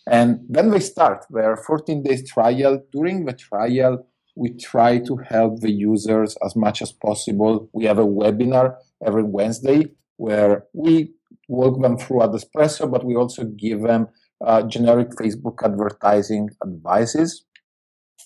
And 0.05 0.41
then 0.49 0.71
they 0.71 0.79
start 0.79 1.25
their 1.29 1.55
14 1.55 2.03
days 2.03 2.29
trial. 2.29 2.81
During 2.91 3.25
the 3.25 3.33
trial, 3.33 4.05
we 4.35 4.53
try 4.57 4.99
to 4.99 5.17
help 5.17 5.61
the 5.61 5.71
users 5.71 6.35
as 6.43 6.55
much 6.55 6.81
as 6.81 6.91
possible. 6.91 7.69
We 7.73 7.85
have 7.85 7.99
a 7.99 8.05
webinar 8.05 8.75
every 9.05 9.23
Wednesday 9.23 9.91
where 10.17 10.65
we 10.73 11.13
walk 11.47 11.81
them 11.81 11.97
through 11.97 12.19
Adespresso, 12.19 12.89
but 12.91 13.05
we 13.05 13.15
also 13.15 13.43
give 13.45 13.81
them 13.81 14.07
uh, 14.45 14.63
generic 14.63 15.09
Facebook 15.11 15.63
advertising 15.63 16.49
advices. 16.65 17.45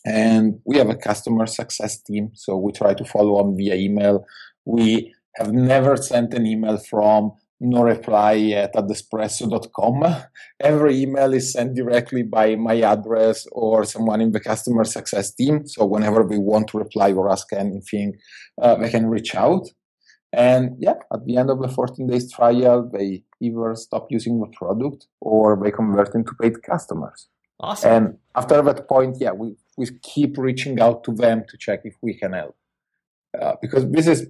And 0.05 0.59
we 0.65 0.77
have 0.77 0.89
a 0.89 0.95
customer 0.95 1.45
success 1.45 2.01
team, 2.01 2.31
so 2.33 2.55
we 2.57 2.71
try 2.71 2.93
to 2.93 3.05
follow 3.05 3.37
on 3.37 3.57
via 3.57 3.75
email. 3.75 4.25
We 4.65 5.13
have 5.35 5.51
never 5.51 5.97
sent 5.97 6.33
an 6.33 6.45
email 6.45 6.77
from 6.77 7.33
no 7.59 7.83
reply 7.83 8.35
at 8.55 8.73
adespresso.com. 8.75 10.23
Every 10.59 11.01
email 11.01 11.33
is 11.33 11.53
sent 11.53 11.75
directly 11.75 12.23
by 12.23 12.55
my 12.55 12.81
address 12.81 13.47
or 13.51 13.83
someone 13.83 14.21
in 14.21 14.31
the 14.31 14.39
customer 14.39 14.83
success 14.83 15.33
team. 15.33 15.65
So 15.65 15.85
whenever 15.85 16.23
we 16.23 16.37
want 16.37 16.67
to 16.69 16.77
reply 16.77 17.11
or 17.13 17.31
ask 17.31 17.51
anything, 17.53 18.17
uh, 18.61 18.75
they 18.75 18.89
can 18.89 19.07
reach 19.07 19.33
out. 19.35 19.67
And 20.33 20.75
yeah, 20.79 20.95
at 21.11 21.25
the 21.25 21.37
end 21.37 21.49
of 21.49 21.61
the 21.61 21.69
14 21.69 22.05
days 22.05 22.31
trial, 22.31 22.89
they 22.93 23.23
either 23.39 23.75
stop 23.75 24.07
using 24.09 24.39
the 24.39 24.47
product 24.47 25.07
or 25.21 25.59
they 25.61 25.71
convert 25.71 26.13
into 26.13 26.33
paid 26.39 26.61
customers. 26.61 27.27
Awesome. 27.59 27.91
And 27.91 28.17
after 28.35 28.61
that 28.61 28.87
point, 28.87 29.17
yeah, 29.19 29.31
we, 29.31 29.55
we 29.77 29.87
keep 30.01 30.37
reaching 30.37 30.79
out 30.79 31.03
to 31.05 31.13
them 31.13 31.43
to 31.49 31.57
check 31.57 31.81
if 31.83 31.95
we 32.01 32.13
can 32.15 32.33
help. 32.33 32.55
Uh, 33.39 33.53
because 33.61 33.89
this 33.91 34.07
is 34.07 34.27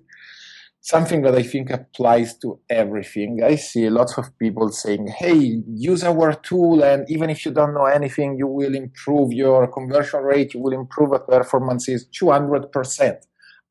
something 0.82 1.22
that 1.22 1.36
I 1.36 1.44
think 1.44 1.70
applies 1.70 2.38
to 2.40 2.60
everything. 2.70 3.42
I 3.44 3.56
see 3.56 3.90
lots 3.90 4.18
of 4.18 4.38
people 4.38 4.72
saying, 4.72 5.08
hey, 5.08 5.62
use 5.68 6.04
our 6.04 6.34
tool, 6.34 6.84
and 6.84 7.10
even 7.10 7.30
if 7.30 7.46
you 7.46 7.52
don't 7.52 7.74
know 7.74 7.86
anything, 7.86 8.38
you 8.38 8.48
will 8.48 8.76
improve 8.76 9.34
your 9.34 9.68
conversion 9.68 10.22
rate, 10.22 10.54
you 10.54 10.62
will 10.62 10.74
improve 10.74 11.12
the 11.12 11.20
performances 11.20 12.08
200% 12.20 13.18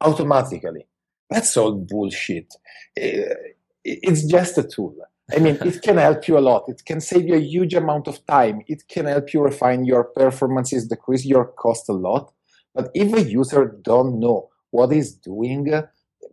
automatically. 0.01 0.87
That's 1.31 1.57
all 1.57 1.75
bullshit. 1.75 2.55
It's 2.95 4.25
just 4.27 4.59
a 4.59 4.63
tool. 4.63 4.97
I 5.35 5.41
mean, 5.41 5.59
it 5.61 5.83
can 5.83 5.97
help 5.97 6.29
you 6.29 6.39
a 6.39 6.41
lot. 6.41 6.65
It 6.69 6.85
can 6.85 7.01
save 7.01 7.27
you 7.27 7.35
a 7.35 7.41
huge 7.41 7.75
amount 7.75 8.07
of 8.07 8.25
time. 8.27 8.63
It 8.69 8.87
can 8.89 9.07
help 9.07 9.33
you 9.33 9.43
refine 9.43 9.85
your 9.85 10.05
performances, 10.05 10.87
decrease 10.87 11.25
your 11.25 11.47
cost 11.47 11.89
a 11.89 11.93
lot. 11.93 12.33
But 12.75 12.91
if 12.95 13.13
a 13.13 13.23
user 13.23 13.77
don't 13.83 14.21
know 14.21 14.51
what 14.71 14.93
he's 14.93 15.15
doing, 15.15 15.65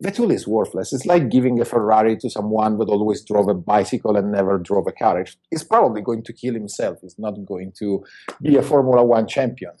the 0.00 0.10
tool 0.10 0.30
is 0.30 0.46
worthless. 0.46 0.92
It's 0.92 1.06
like 1.06 1.28
giving 1.28 1.60
a 1.60 1.64
Ferrari 1.64 2.16
to 2.18 2.30
someone 2.30 2.78
that 2.78 2.88
always 2.88 3.24
drove 3.24 3.48
a 3.48 3.54
bicycle 3.54 4.16
and 4.16 4.30
never 4.30 4.58
drove 4.58 4.86
a 4.86 4.92
car. 4.92 5.24
He's 5.50 5.64
probably 5.64 6.02
going 6.02 6.22
to 6.24 6.32
kill 6.32 6.54
himself. 6.54 6.98
He's 7.00 7.18
not 7.18 7.44
going 7.44 7.72
to 7.78 8.04
be 8.42 8.56
a 8.56 8.62
Formula 8.62 9.04
One 9.04 9.26
champion. 9.26 9.72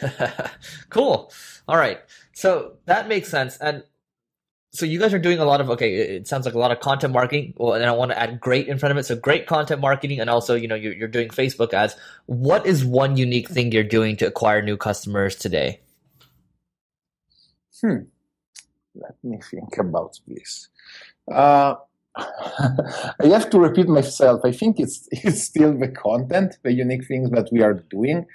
cool. 0.88 1.30
All 1.68 1.76
right. 1.76 2.00
So 2.32 2.78
that 2.86 3.06
makes 3.08 3.28
sense. 3.28 3.58
And 3.58 3.84
so 4.74 4.84
you 4.84 4.98
guys 4.98 5.14
are 5.14 5.20
doing 5.20 5.38
a 5.38 5.44
lot 5.44 5.60
of 5.60 5.70
okay 5.70 5.94
it 5.94 6.26
sounds 6.26 6.44
like 6.44 6.54
a 6.54 6.58
lot 6.58 6.72
of 6.72 6.80
content 6.80 7.12
marketing. 7.12 7.54
Well 7.56 7.74
and 7.74 7.84
i 7.84 7.92
want 7.92 8.10
to 8.10 8.18
add 8.20 8.40
great 8.40 8.66
in 8.68 8.78
front 8.78 8.90
of 8.90 8.98
it. 8.98 9.06
So 9.06 9.14
great 9.16 9.46
content 9.46 9.80
marketing 9.80 10.20
and 10.20 10.28
also 10.28 10.54
you 10.54 10.68
know 10.68 10.74
you're, 10.74 10.92
you're 10.92 11.08
doing 11.08 11.28
facebook 11.28 11.72
ads. 11.72 11.94
What 12.26 12.66
is 12.66 12.84
one 12.84 13.16
unique 13.16 13.48
thing 13.48 13.72
you're 13.72 13.84
doing 13.84 14.16
to 14.16 14.26
acquire 14.26 14.60
new 14.62 14.76
customers 14.76 15.36
today? 15.36 15.80
Hmm. 17.80 18.08
Let 18.96 19.16
me 19.22 19.38
think 19.50 19.78
about 19.78 20.18
this. 20.26 20.68
Uh, 21.30 21.76
I 22.16 23.26
have 23.26 23.50
to 23.50 23.58
repeat 23.58 23.88
myself. 23.88 24.40
I 24.44 24.52
think 24.52 24.78
it's 24.80 25.08
it's 25.12 25.42
still 25.42 25.76
the 25.76 25.88
content, 25.88 26.58
the 26.62 26.72
unique 26.72 27.06
things 27.06 27.30
that 27.30 27.48
we 27.52 27.62
are 27.62 27.74
doing 27.74 28.26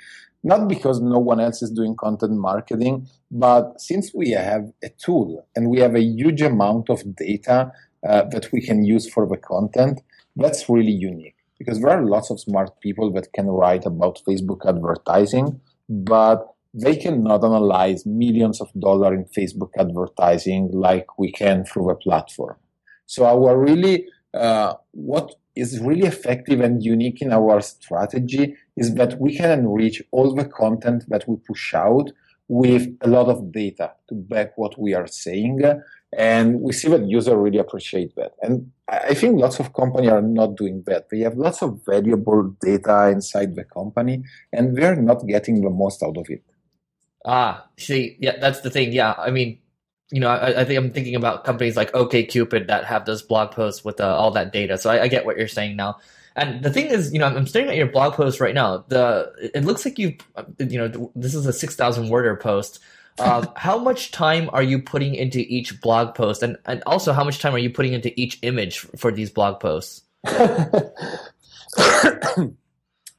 not 0.43 0.67
because 0.67 1.01
no 1.01 1.19
one 1.19 1.39
else 1.39 1.61
is 1.61 1.71
doing 1.71 1.95
content 1.95 2.33
marketing, 2.33 3.07
but 3.31 3.79
since 3.79 4.11
we 4.13 4.31
have 4.31 4.71
a 4.83 4.89
tool 5.03 5.45
and 5.55 5.69
we 5.69 5.79
have 5.79 5.95
a 5.95 6.01
huge 6.01 6.41
amount 6.41 6.89
of 6.89 7.15
data 7.15 7.71
uh, 8.07 8.23
that 8.31 8.51
we 8.51 8.61
can 8.61 8.83
use 8.83 9.09
for 9.09 9.27
the 9.27 9.37
content, 9.37 10.01
that's 10.35 10.69
really 10.69 10.91
unique 10.91 11.35
because 11.57 11.81
there 11.81 11.91
are 11.91 12.05
lots 12.05 12.29
of 12.31 12.39
smart 12.39 12.79
people 12.79 13.11
that 13.11 13.33
can 13.33 13.47
write 13.47 13.85
about 13.85 14.21
Facebook 14.27 14.65
advertising, 14.65 15.59
but 15.89 16.55
they 16.73 16.95
cannot 16.95 17.43
analyze 17.43 18.05
millions 18.05 18.61
of 18.61 18.69
dollars 18.79 19.19
in 19.19 19.25
Facebook 19.25 19.71
advertising 19.77 20.69
like 20.71 21.19
we 21.19 21.31
can 21.31 21.65
through 21.65 21.89
a 21.89 21.95
platform. 21.95 22.55
So 23.05 23.25
our 23.25 23.57
really 23.57 24.07
uh, 24.33 24.73
what 24.91 25.35
is 25.59 25.79
really 25.79 26.07
effective 26.07 26.59
and 26.61 26.83
unique 26.83 27.21
in 27.21 27.31
our 27.31 27.61
strategy 27.61 28.55
is 28.75 28.95
that 28.95 29.19
we 29.19 29.35
can 29.37 29.51
enrich 29.51 30.01
all 30.11 30.33
the 30.33 30.45
content 30.45 31.05
that 31.09 31.27
we 31.27 31.35
push 31.47 31.73
out 31.73 32.11
with 32.47 32.87
a 33.01 33.07
lot 33.07 33.27
of 33.27 33.51
data 33.51 33.91
to 34.07 34.15
back 34.15 34.57
what 34.57 34.79
we 34.79 34.93
are 34.93 35.07
saying. 35.07 35.61
And 36.17 36.61
we 36.61 36.73
see 36.73 36.89
that 36.89 37.07
users 37.07 37.35
really 37.35 37.59
appreciate 37.59 38.15
that. 38.15 38.31
And 38.41 38.71
I 38.87 39.13
think 39.13 39.39
lots 39.39 39.59
of 39.59 39.73
companies 39.73 40.09
are 40.09 40.21
not 40.21 40.55
doing 40.55 40.83
that. 40.87 41.09
They 41.11 41.19
have 41.19 41.37
lots 41.37 41.61
of 41.61 41.81
valuable 41.85 42.55
data 42.59 43.09
inside 43.09 43.55
the 43.55 43.63
company 43.63 44.23
and 44.51 44.75
they're 44.75 44.95
not 44.95 45.27
getting 45.27 45.61
the 45.61 45.69
most 45.69 46.01
out 46.01 46.17
of 46.17 46.25
it. 46.29 46.43
Ah, 47.23 47.67
see, 47.77 48.17
yeah, 48.19 48.37
that's 48.39 48.61
the 48.61 48.71
thing. 48.71 48.91
Yeah. 48.91 49.13
I 49.17 49.29
mean, 49.29 49.59
you 50.11 50.19
know, 50.19 50.29
I, 50.29 50.61
I, 50.61 50.65
think 50.65 50.77
I'm 50.77 50.91
thinking 50.91 51.15
about 51.15 51.43
companies 51.43 51.77
like 51.77 51.91
OKCupid 51.91 52.67
that 52.67 52.85
have 52.85 53.05
those 53.05 53.21
blog 53.21 53.51
posts 53.51 53.85
with 53.85 54.01
uh, 54.01 54.15
all 54.15 54.31
that 54.31 54.51
data. 54.51 54.77
So 54.77 54.89
I, 54.89 55.03
I, 55.03 55.07
get 55.07 55.25
what 55.25 55.37
you're 55.37 55.47
saying 55.47 55.75
now. 55.75 55.99
And 56.35 56.63
the 56.63 56.71
thing 56.71 56.87
is, 56.87 57.13
you 57.13 57.19
know, 57.19 57.27
I'm 57.27 57.45
staring 57.45 57.69
at 57.69 57.75
your 57.75 57.91
blog 57.91 58.13
post 58.13 58.39
right 58.39 58.55
now. 58.55 58.85
The 58.87 59.31
it 59.53 59.65
looks 59.65 59.85
like 59.85 59.99
you, 59.99 60.15
you 60.57 60.77
know, 60.77 61.11
this 61.15 61.35
is 61.35 61.45
a 61.45 61.53
six 61.53 61.75
thousand 61.75 62.09
worder 62.09 62.35
post. 62.35 62.79
Uh, 63.17 63.45
how 63.55 63.77
much 63.77 64.11
time 64.11 64.49
are 64.53 64.63
you 64.63 64.81
putting 64.81 65.15
into 65.15 65.39
each 65.39 65.81
blog 65.81 66.15
post, 66.15 66.41
and 66.41 66.57
and 66.65 66.81
also 66.85 67.13
how 67.13 67.23
much 67.23 67.39
time 67.39 67.53
are 67.53 67.59
you 67.59 67.69
putting 67.69 67.93
into 67.93 68.17
each 68.19 68.39
image 68.41 68.79
for 68.79 69.11
these 69.11 69.29
blog 69.29 69.59
posts? 69.59 70.03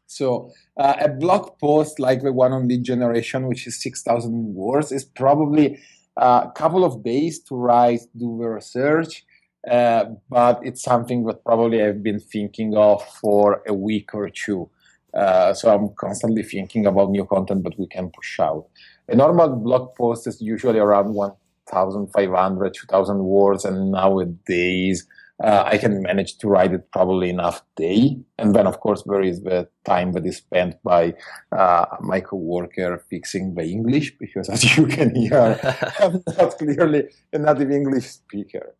so 0.07 0.51
uh, 0.77 0.95
a 1.01 1.09
blog 1.09 1.59
post 1.59 2.01
like 2.01 2.23
the 2.23 2.33
one 2.33 2.53
on 2.53 2.69
lead 2.69 2.85
generation, 2.85 3.47
which 3.49 3.67
is 3.67 3.81
six 3.81 4.03
thousand 4.03 4.55
words, 4.55 4.93
is 4.93 5.05
probably 5.05 5.79
a 6.17 6.51
couple 6.55 6.85
of 6.85 7.03
days 7.03 7.41
to 7.45 7.57
write, 7.57 8.01
do 8.17 8.39
the 8.41 8.49
research, 8.49 9.25
uh, 9.71 10.05
but 10.29 10.61
it's 10.63 10.83
something 10.83 11.25
that 11.25 11.45
probably 11.45 11.83
I've 11.83 12.03
been 12.03 12.21
thinking 12.21 12.77
of 12.77 13.05
for 13.21 13.63
a 13.67 13.75
week 13.75 14.15
or 14.15 14.31
two. 14.31 14.71
Uh, 15.13 15.53
so 15.53 15.75
I'm 15.75 15.91
constantly 15.97 16.43
thinking 16.43 16.87
about 16.87 17.11
new 17.11 17.25
content 17.25 17.65
that 17.65 17.79
we 17.79 17.87
can 17.87 18.11
push 18.11 18.39
out. 18.41 18.67
A 19.09 19.17
normal 19.17 19.57
blog 19.57 19.95
post 19.97 20.27
is 20.27 20.41
usually 20.41 20.79
around 20.79 21.15
1,500, 21.15 22.75
2,000 22.75 23.19
words, 23.19 23.65
and 23.65 23.91
nowadays 23.91 25.07
uh, 25.43 25.65
I 25.67 25.79
can 25.79 26.03
manage 26.03 26.37
to 26.39 26.49
write 26.49 26.73
it 26.73 26.91
probably 26.93 27.31
enough 27.31 27.63
day. 27.77 28.19
And 28.39 28.55
then, 28.55 28.67
of 28.67 28.81
course, 28.81 29.03
there 29.07 29.23
is 29.23 29.43
the 29.43 29.69
time 29.85 30.13
that 30.13 30.27
is 30.27 30.37
spent 30.39 30.83
by 30.83 31.15
uh, 31.51 31.87
my 32.01 32.21
coworker 32.21 33.03
fixing 33.09 33.55
the 33.55 33.65
English, 33.65 34.19
because 34.19 34.49
as 34.51 34.77
you 34.77 34.87
can 34.87 35.15
hear, 35.15 35.59
I'm 36.01 36.23
not 36.39 36.59
clearly 36.59 37.09
a 37.33 37.39
native 37.39 37.71
English 37.71 38.07
speaker. 38.07 38.75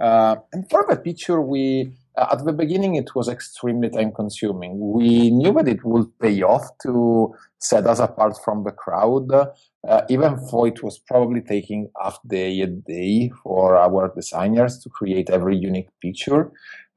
Uh, 0.00 0.36
and 0.52 0.68
for 0.68 0.84
the 0.88 0.96
picture, 0.96 1.40
we 1.40 1.92
at 2.16 2.44
the 2.44 2.52
beginning 2.52 2.96
it 2.96 3.14
was 3.14 3.28
extremely 3.28 3.88
time 3.88 4.12
consuming. 4.12 4.78
We 4.78 5.30
knew 5.30 5.52
that 5.54 5.68
it 5.68 5.84
would 5.84 6.18
pay 6.18 6.42
off 6.42 6.66
to 6.82 7.34
set 7.58 7.86
us 7.86 7.98
apart 7.98 8.36
from 8.44 8.64
the 8.64 8.72
crowd, 8.72 9.30
uh, 9.32 10.02
even 10.08 10.36
though 10.50 10.64
it 10.64 10.82
was 10.82 10.98
probably 10.98 11.40
taking 11.40 11.90
half 12.02 12.18
day 12.26 12.60
a 12.60 12.66
day 12.66 13.30
for 13.42 13.76
our 13.76 14.12
designers 14.14 14.78
to 14.80 14.88
create 14.88 15.30
every 15.30 15.56
unique 15.56 15.88
picture. 16.00 16.50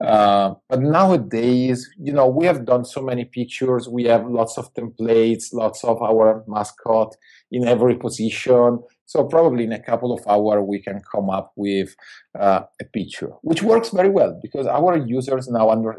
Uh, 0.03 0.55
but 0.69 0.81
nowadays, 0.81 1.89
you 1.97 2.11
know, 2.11 2.27
we 2.27 2.45
have 2.45 2.65
done 2.65 2.83
so 2.83 3.01
many 3.01 3.23
pictures. 3.23 3.87
We 3.87 4.03
have 4.05 4.27
lots 4.27 4.57
of 4.57 4.73
templates, 4.73 5.53
lots 5.53 5.83
of 5.83 6.01
our 6.01 6.43
mascot 6.47 7.15
in 7.51 7.67
every 7.67 7.95
position. 7.95 8.79
So 9.05 9.25
probably 9.25 9.65
in 9.65 9.73
a 9.73 9.79
couple 9.79 10.11
of 10.13 10.25
hours, 10.27 10.63
we 10.65 10.79
can 10.79 11.01
come 11.11 11.29
up 11.29 11.51
with 11.55 11.95
uh, 12.39 12.61
a 12.81 12.85
picture, 12.85 13.31
which 13.41 13.61
works 13.61 13.89
very 13.89 14.09
well 14.09 14.39
because 14.41 14.65
our 14.65 14.97
users 14.97 15.47
now 15.49 15.69
under, 15.69 15.95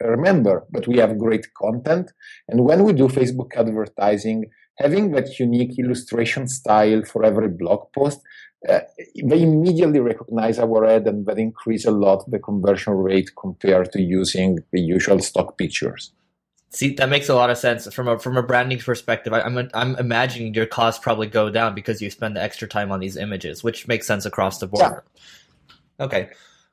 remember 0.00 0.66
that 0.72 0.88
we 0.88 0.96
have 0.98 1.18
great 1.18 1.46
content. 1.54 2.10
And 2.48 2.64
when 2.64 2.84
we 2.84 2.92
do 2.92 3.08
Facebook 3.08 3.54
advertising, 3.56 4.46
having 4.78 5.12
that 5.12 5.38
unique 5.38 5.78
illustration 5.78 6.48
style 6.48 7.02
for 7.04 7.24
every 7.24 7.48
blog 7.48 7.92
post, 7.92 8.20
uh, 8.68 8.80
they 9.22 9.42
immediately 9.42 10.00
recognize 10.00 10.58
our 10.58 10.84
ad 10.84 11.06
and 11.06 11.26
that 11.26 11.38
increase 11.38 11.84
a 11.84 11.90
lot 11.90 12.28
the 12.30 12.40
conversion 12.40 12.92
rate 12.92 13.30
compared 13.38 13.92
to 13.92 14.02
using 14.02 14.58
the 14.72 14.80
usual 14.80 15.20
stock 15.20 15.56
pictures. 15.56 16.12
See, 16.70 16.94
that 16.94 17.08
makes 17.08 17.28
a 17.30 17.34
lot 17.34 17.48
of 17.48 17.56
sense 17.56 17.92
from 17.94 18.08
a 18.08 18.18
from 18.18 18.36
a 18.36 18.42
branding 18.42 18.78
perspective. 18.78 19.32
I, 19.32 19.40
am 19.40 19.56
I'm, 19.56 19.70
I'm 19.72 19.96
imagining 19.96 20.52
your 20.52 20.66
costs 20.66 21.02
probably 21.02 21.26
go 21.26 21.48
down 21.48 21.74
because 21.74 22.02
you 22.02 22.10
spend 22.10 22.36
the 22.36 22.42
extra 22.42 22.68
time 22.68 22.92
on 22.92 23.00
these 23.00 23.16
images, 23.16 23.64
which 23.64 23.88
makes 23.88 24.06
sense 24.06 24.26
across 24.26 24.58
the 24.58 24.66
board. 24.66 25.02
Yeah. 25.98 26.04
Okay, 26.04 26.30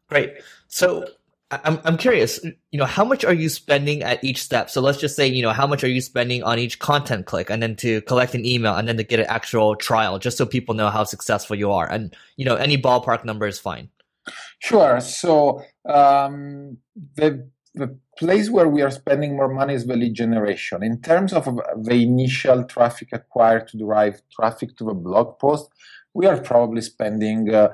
great. 0.09 0.33
So 0.67 1.05
I'm 1.49 1.79
I'm 1.85 1.95
curious. 1.95 2.43
You 2.43 2.79
know, 2.79 2.85
how 2.85 3.05
much 3.05 3.23
are 3.23 3.33
you 3.33 3.47
spending 3.47 4.03
at 4.03 4.21
each 4.21 4.43
step? 4.43 4.69
So 4.69 4.81
let's 4.81 4.99
just 4.99 5.15
say, 5.15 5.27
you 5.27 5.41
know, 5.41 5.51
how 5.51 5.65
much 5.65 5.81
are 5.83 5.89
you 5.89 6.01
spending 6.01 6.43
on 6.43 6.59
each 6.59 6.79
content 6.79 7.25
click, 7.25 7.49
and 7.49 7.63
then 7.63 7.77
to 7.77 8.01
collect 8.01 8.35
an 8.35 8.45
email, 8.45 8.75
and 8.75 8.89
then 8.89 8.97
to 8.97 9.03
get 9.03 9.21
an 9.21 9.27
actual 9.27 9.77
trial, 9.77 10.19
just 10.19 10.37
so 10.37 10.45
people 10.45 10.75
know 10.75 10.89
how 10.89 11.05
successful 11.05 11.55
you 11.55 11.71
are. 11.71 11.89
And 11.89 12.13
you 12.35 12.43
know, 12.43 12.55
any 12.55 12.77
ballpark 12.77 13.23
number 13.23 13.47
is 13.47 13.59
fine. 13.59 13.89
Sure. 14.59 14.99
So 14.99 15.63
um, 15.85 16.77
the 17.15 17.47
the 17.75 17.97
place 18.17 18.49
where 18.49 18.69
we 18.69 18.81
are 18.81 18.91
spending 18.91 19.35
more 19.35 19.53
money 19.53 19.73
is 19.73 19.85
the 19.85 19.95
lead 19.95 20.13
generation. 20.13 20.83
In 20.83 21.01
terms 21.01 21.33
of 21.33 21.43
the 21.83 22.03
initial 22.03 22.63
traffic 22.63 23.09
acquired 23.11 23.67
to 23.69 23.77
drive 23.77 24.21
traffic 24.31 24.77
to 24.77 24.85
the 24.85 24.93
blog 24.93 25.37
post, 25.39 25.69
we 26.13 26.25
are 26.25 26.39
probably 26.39 26.81
spending, 26.81 27.53
uh, 27.53 27.69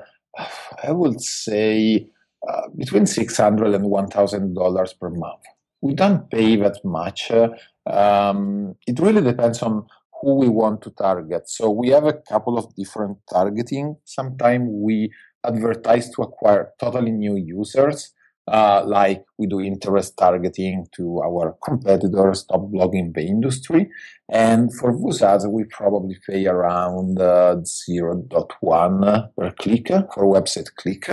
I 0.82 0.92
would 0.92 1.20
say, 1.20 2.08
uh, 2.48 2.68
between 2.76 3.06
six 3.06 3.36
hundred 3.36 3.74
and 3.74 3.84
one 3.84 4.08
thousand 4.08 4.54
dollars 4.54 4.92
per 4.92 5.10
month. 5.10 5.44
We 5.80 5.94
don't 5.94 6.30
pay 6.30 6.56
that 6.56 6.78
much. 6.84 7.30
Uh, 7.30 7.50
um, 7.86 8.74
it 8.86 8.98
really 8.98 9.22
depends 9.22 9.62
on 9.62 9.86
who 10.20 10.36
we 10.36 10.48
want 10.48 10.82
to 10.82 10.90
target. 10.90 11.48
So 11.48 11.70
we 11.70 11.88
have 11.88 12.06
a 12.06 12.14
couple 12.14 12.58
of 12.58 12.74
different 12.74 13.18
targeting. 13.30 13.96
Sometimes 14.04 14.68
we 14.70 15.12
advertise 15.44 16.10
to 16.10 16.22
acquire 16.22 16.70
totally 16.78 17.10
new 17.10 17.36
users 17.36 18.12
uh, 18.48 18.82
like 18.84 19.24
we 19.38 19.46
do 19.46 19.60
interest 19.60 20.16
targeting 20.16 20.86
to 20.96 21.22
our 21.22 21.56
competitors, 21.64 22.44
top 22.44 22.62
blogging 22.72 22.98
in 23.06 23.12
the 23.12 23.22
industry. 23.22 23.88
And 24.28 24.74
for 24.76 24.92
those 24.92 25.22
ads, 25.22 25.46
we 25.46 25.64
probably 25.64 26.16
pay 26.26 26.46
around 26.46 27.20
uh, 27.20 27.56
0.1 27.62 29.28
per 29.36 29.50
click 29.52 29.88
for 29.88 30.24
website 30.24 30.74
click. 30.74 31.08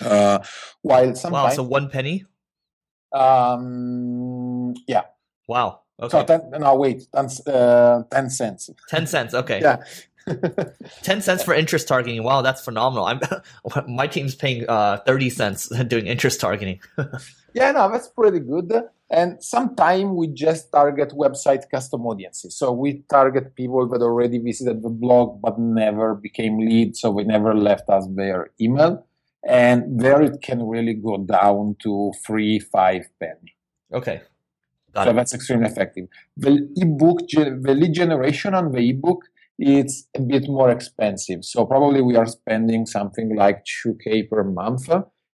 Uh, 0.00 0.38
while 0.82 1.14
sometimes. 1.14 1.32
Wow, 1.32 1.50
so 1.50 1.62
one 1.62 1.88
penny? 1.90 2.24
Um, 3.12 4.74
yeah. 4.88 5.02
Wow. 5.46 5.82
Okay. 6.00 6.18
So 6.18 6.24
ten, 6.24 6.60
no, 6.60 6.74
wait, 6.74 7.06
10, 7.14 7.28
uh, 7.46 8.02
10 8.10 8.30
cents. 8.30 8.70
10 8.88 9.06
cents, 9.06 9.34
okay. 9.34 9.60
Yeah. 9.60 9.82
10 11.02 11.22
cents 11.22 11.42
for 11.42 11.54
interest 11.54 11.86
targeting. 11.86 12.22
Wow, 12.22 12.42
that's 12.42 12.64
phenomenal. 12.64 13.06
I'm 13.06 13.20
my 13.88 14.06
team's 14.06 14.34
paying 14.34 14.64
uh, 14.68 14.98
30 15.06 15.30
cents 15.30 15.68
doing 15.88 16.06
interest 16.06 16.40
targeting. 16.40 16.80
yeah, 17.54 17.72
no, 17.72 17.90
that's 17.90 18.08
pretty 18.08 18.40
good. 18.40 18.72
And 19.08 19.42
sometimes 19.42 20.10
we 20.10 20.26
just 20.28 20.72
target 20.72 21.10
website 21.10 21.70
custom 21.70 22.06
audiences. 22.06 22.56
So 22.56 22.72
we 22.72 23.04
target 23.08 23.54
people 23.54 23.86
that 23.88 24.02
already 24.02 24.38
visited 24.38 24.82
the 24.82 24.88
blog 24.88 25.40
but 25.40 25.58
never 25.60 26.14
became 26.14 26.58
leads, 26.58 27.00
so 27.00 27.14
they 27.14 27.22
never 27.22 27.54
left 27.54 27.88
us 27.88 28.06
their 28.16 28.50
email. 28.60 29.06
And 29.48 30.00
there 30.00 30.22
it 30.22 30.42
can 30.42 30.66
really 30.66 30.94
go 30.94 31.18
down 31.18 31.76
to 31.84 32.12
three, 32.26 32.58
five 32.58 33.04
penny. 33.20 33.54
Okay. 33.92 34.22
Got 34.92 35.04
so 35.04 35.10
it. 35.10 35.14
that's 35.14 35.34
extremely 35.34 35.66
effective. 35.66 36.08
The 36.36 36.68
ebook, 36.74 37.20
the 37.28 37.74
lead 37.74 37.92
generation 37.92 38.54
on 38.54 38.72
the 38.72 38.90
ebook 38.90 39.22
it's 39.58 40.06
a 40.14 40.20
bit 40.20 40.48
more 40.48 40.70
expensive. 40.70 41.44
So 41.44 41.64
probably 41.64 42.02
we 42.02 42.16
are 42.16 42.26
spending 42.26 42.86
something 42.86 43.34
like 43.34 43.64
2K 43.64 44.28
per 44.28 44.44
month 44.44 44.88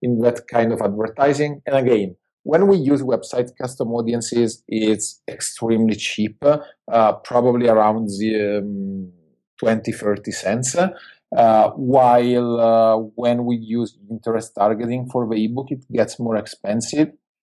in 0.01 0.19
that 0.21 0.47
kind 0.47 0.71
of 0.71 0.81
advertising. 0.81 1.61
And 1.65 1.75
again, 1.75 2.15
when 2.43 2.67
we 2.67 2.77
use 2.77 3.01
website 3.01 3.49
custom 3.61 3.89
audiences, 3.89 4.63
it's 4.67 5.21
extremely 5.27 5.95
cheap, 5.95 6.43
uh, 6.43 7.13
probably 7.23 7.67
around 7.67 8.07
the, 8.07 8.59
um, 8.59 9.11
20, 9.59 9.91
30 9.91 10.31
cents. 10.31 10.75
Uh, 10.75 11.71
while 11.71 12.59
uh, 12.59 12.97
when 13.15 13.43
we 13.43 13.57
use 13.57 13.97
interest 14.09 14.53
targeting 14.55 15.09
for 15.09 15.27
the 15.27 15.43
ebook, 15.43 15.67
it 15.71 15.83
gets 15.91 16.19
more 16.19 16.37
expensive. 16.37 17.09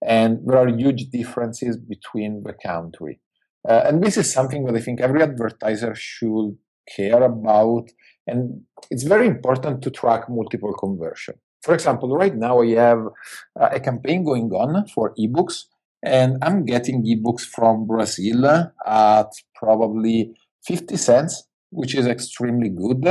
And 0.05 0.39
there 0.45 0.57
are 0.57 0.67
huge 0.67 1.09
differences 1.09 1.77
between 1.77 2.43
the 2.43 2.53
country. 2.53 3.19
Uh, 3.67 3.83
and 3.85 4.03
this 4.03 4.17
is 4.17 4.31
something 4.31 4.65
that 4.65 4.75
I 4.75 4.81
think 4.81 4.99
every 4.99 5.21
advertiser 5.21 5.95
should 5.95 6.57
care 6.95 7.23
about. 7.23 7.89
And 8.27 8.61
it's 8.89 9.03
very 9.03 9.27
important 9.27 9.81
to 9.83 9.89
track 9.89 10.29
multiple 10.29 10.73
conversion. 10.73 11.35
For 11.61 11.73
example, 11.73 12.15
right 12.15 12.35
now 12.35 12.61
I 12.61 12.69
have 12.71 13.05
uh, 13.59 13.69
a 13.71 13.79
campaign 13.79 14.23
going 14.25 14.51
on 14.51 14.85
for 14.87 15.13
ebooks, 15.17 15.63
and 16.03 16.37
I'm 16.41 16.65
getting 16.65 17.05
ebooks 17.05 17.41
from 17.41 17.87
Brazil 17.87 18.45
at 18.85 19.29
probably 19.55 20.33
50 20.65 20.97
cents, 20.97 21.43
which 21.69 21.95
is 21.95 22.05
extremely 22.05 22.69
good. 22.69 23.07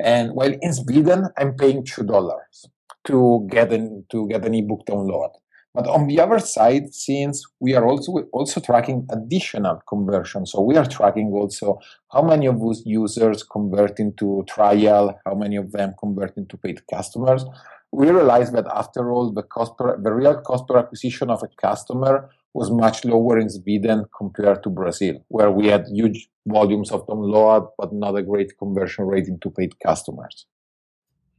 And 0.00 0.32
while 0.32 0.52
in 0.60 0.74
Sweden, 0.74 1.28
I'm 1.38 1.54
paying 1.54 1.84
two 1.84 2.02
dollars 2.02 2.66
to 3.04 3.46
get 3.50 3.72
an 3.72 4.04
to 4.10 4.26
get 4.28 4.44
an 4.44 4.54
ebook 4.54 4.84
download. 4.86 5.30
But 5.74 5.86
on 5.86 6.06
the 6.06 6.20
other 6.20 6.38
side, 6.38 6.92
since 6.92 7.44
we 7.58 7.74
are 7.74 7.86
also 7.86 8.12
also 8.32 8.60
tracking 8.60 9.06
additional 9.10 9.80
conversion, 9.88 10.44
so 10.44 10.60
we 10.60 10.76
are 10.76 10.84
tracking 10.84 11.32
also 11.32 11.78
how 12.12 12.22
many 12.22 12.46
of 12.46 12.60
those 12.60 12.82
users 12.84 13.42
convert 13.42 13.98
into 13.98 14.44
trial, 14.46 15.18
how 15.24 15.34
many 15.34 15.56
of 15.56 15.72
them 15.72 15.94
convert 15.98 16.36
into 16.36 16.58
paid 16.58 16.86
customers. 16.88 17.46
We 17.90 18.10
realized 18.10 18.54
that 18.54 18.66
after 18.66 19.10
all, 19.10 19.32
the 19.32 19.42
cost 19.42 19.76
per, 19.78 19.98
the 20.02 20.12
real 20.12 20.40
cost 20.42 20.66
per 20.68 20.78
acquisition 20.78 21.30
of 21.30 21.42
a 21.42 21.48
customer 21.48 22.30
was 22.54 22.70
much 22.70 23.04
lower 23.06 23.38
in 23.38 23.48
Sweden 23.48 24.04
compared 24.16 24.62
to 24.64 24.70
Brazil, 24.70 25.24
where 25.28 25.50
we 25.50 25.68
had 25.68 25.86
huge 25.88 26.28
volumes 26.46 26.90
of 26.90 27.06
download, 27.06 27.68
but 27.78 27.94
not 27.94 28.16
a 28.16 28.22
great 28.22 28.58
conversion 28.58 29.06
rate 29.06 29.26
into 29.26 29.50
paid 29.50 29.72
customers. 29.80 30.46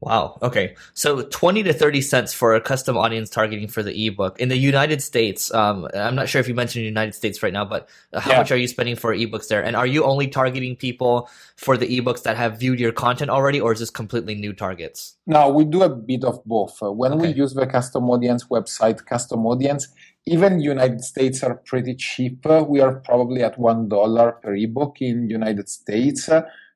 Wow. 0.06 0.38
Okay. 0.42 0.76
So 0.94 1.22
20 1.24 1.64
to 1.64 1.74
30 1.74 2.02
cents 2.02 2.34
for 2.34 2.56
a 2.56 2.62
custom 2.62 2.98
audience 2.98 3.30
targeting 3.30 3.68
for 3.68 3.82
the 3.82 4.08
ebook. 4.08 4.40
In 4.40 4.50
the 4.50 4.58
United 4.58 5.02
States, 5.02 5.54
um, 5.54 5.88
I'm 5.94 6.16
not 6.16 6.28
sure 6.28 6.42
if 6.42 6.48
you 6.48 6.54
mentioned 6.54 6.84
United 6.84 7.16
States 7.16 7.42
right 7.42 7.54
now, 7.54 7.64
but 7.64 7.88
how 8.14 8.32
yeah. 8.32 8.38
much 8.38 8.52
are 8.52 8.58
you 8.58 8.68
spending 8.68 8.96
for 8.96 9.16
ebooks 9.16 9.48
there? 9.48 9.64
And 9.64 9.76
are 9.76 9.88
you 9.88 10.04
only 10.04 10.28
targeting 10.28 10.76
people 10.76 11.30
for 11.56 11.78
the 11.78 11.88
ebooks 11.88 12.24
that 12.24 12.36
have 12.36 12.60
viewed 12.60 12.80
your 12.80 12.92
content 12.92 13.30
already, 13.30 13.62
or 13.62 13.72
is 13.72 13.80
this 13.80 13.90
completely 13.90 14.36
new 14.36 14.52
targets? 14.52 15.16
No, 15.26 15.50
we 15.50 15.64
do 15.64 15.84
a 15.84 15.90
bit 15.90 16.26
of 16.26 16.44
both. 16.46 16.84
Uh, 16.84 16.92
when 16.92 17.14
okay. 17.14 17.28
we 17.28 17.34
use 17.34 17.54
the 17.54 17.66
custom 17.66 18.10
audience 18.10 18.46
website, 18.46 19.06
custom 19.06 19.46
audience, 19.46 19.88
even 20.26 20.60
United 20.60 21.04
States 21.04 21.44
are 21.44 21.56
pretty 21.56 21.96
cheap. 21.96 22.46
Uh, 22.46 22.64
we 22.68 22.82
are 22.82 22.96
probably 22.96 23.44
at 23.44 23.58
$1 23.58 24.42
per 24.42 24.56
ebook 24.56 25.02
in 25.02 25.30
United 25.30 25.70
States. 25.70 26.30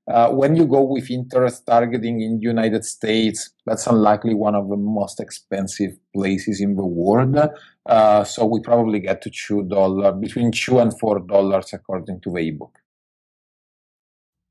Uh, 0.08 0.30
when 0.30 0.56
you 0.56 0.65
go 0.65 0.82
with 0.82 1.12
interest 1.12 1.65
targeting 1.65 2.22
in 2.22 2.39
United 2.39 2.86
States, 2.86 3.50
that's 3.65 3.86
unlikely 3.88 4.34
one 4.34 4.56
of 4.56 4.70
the 4.70 4.78
most 4.78 5.20
expensive 5.20 5.98
places 6.13 6.62
in 6.62 6.78
the 6.78 6.86
world. 6.86 7.38
Uh, 7.86 8.24
so 8.24 8.46
we 8.46 8.62
probably 8.62 9.00
get 9.00 9.22
to 9.22 9.30
two 9.30 9.63
dollar 9.63 10.13
between 10.13 10.52
two 10.52 10.80
and 10.80 10.98
four 10.98 11.20
dollars 11.20 11.74
according 11.74 12.22
to 12.22 12.32
the 12.32 12.39
ebook. 12.39 12.80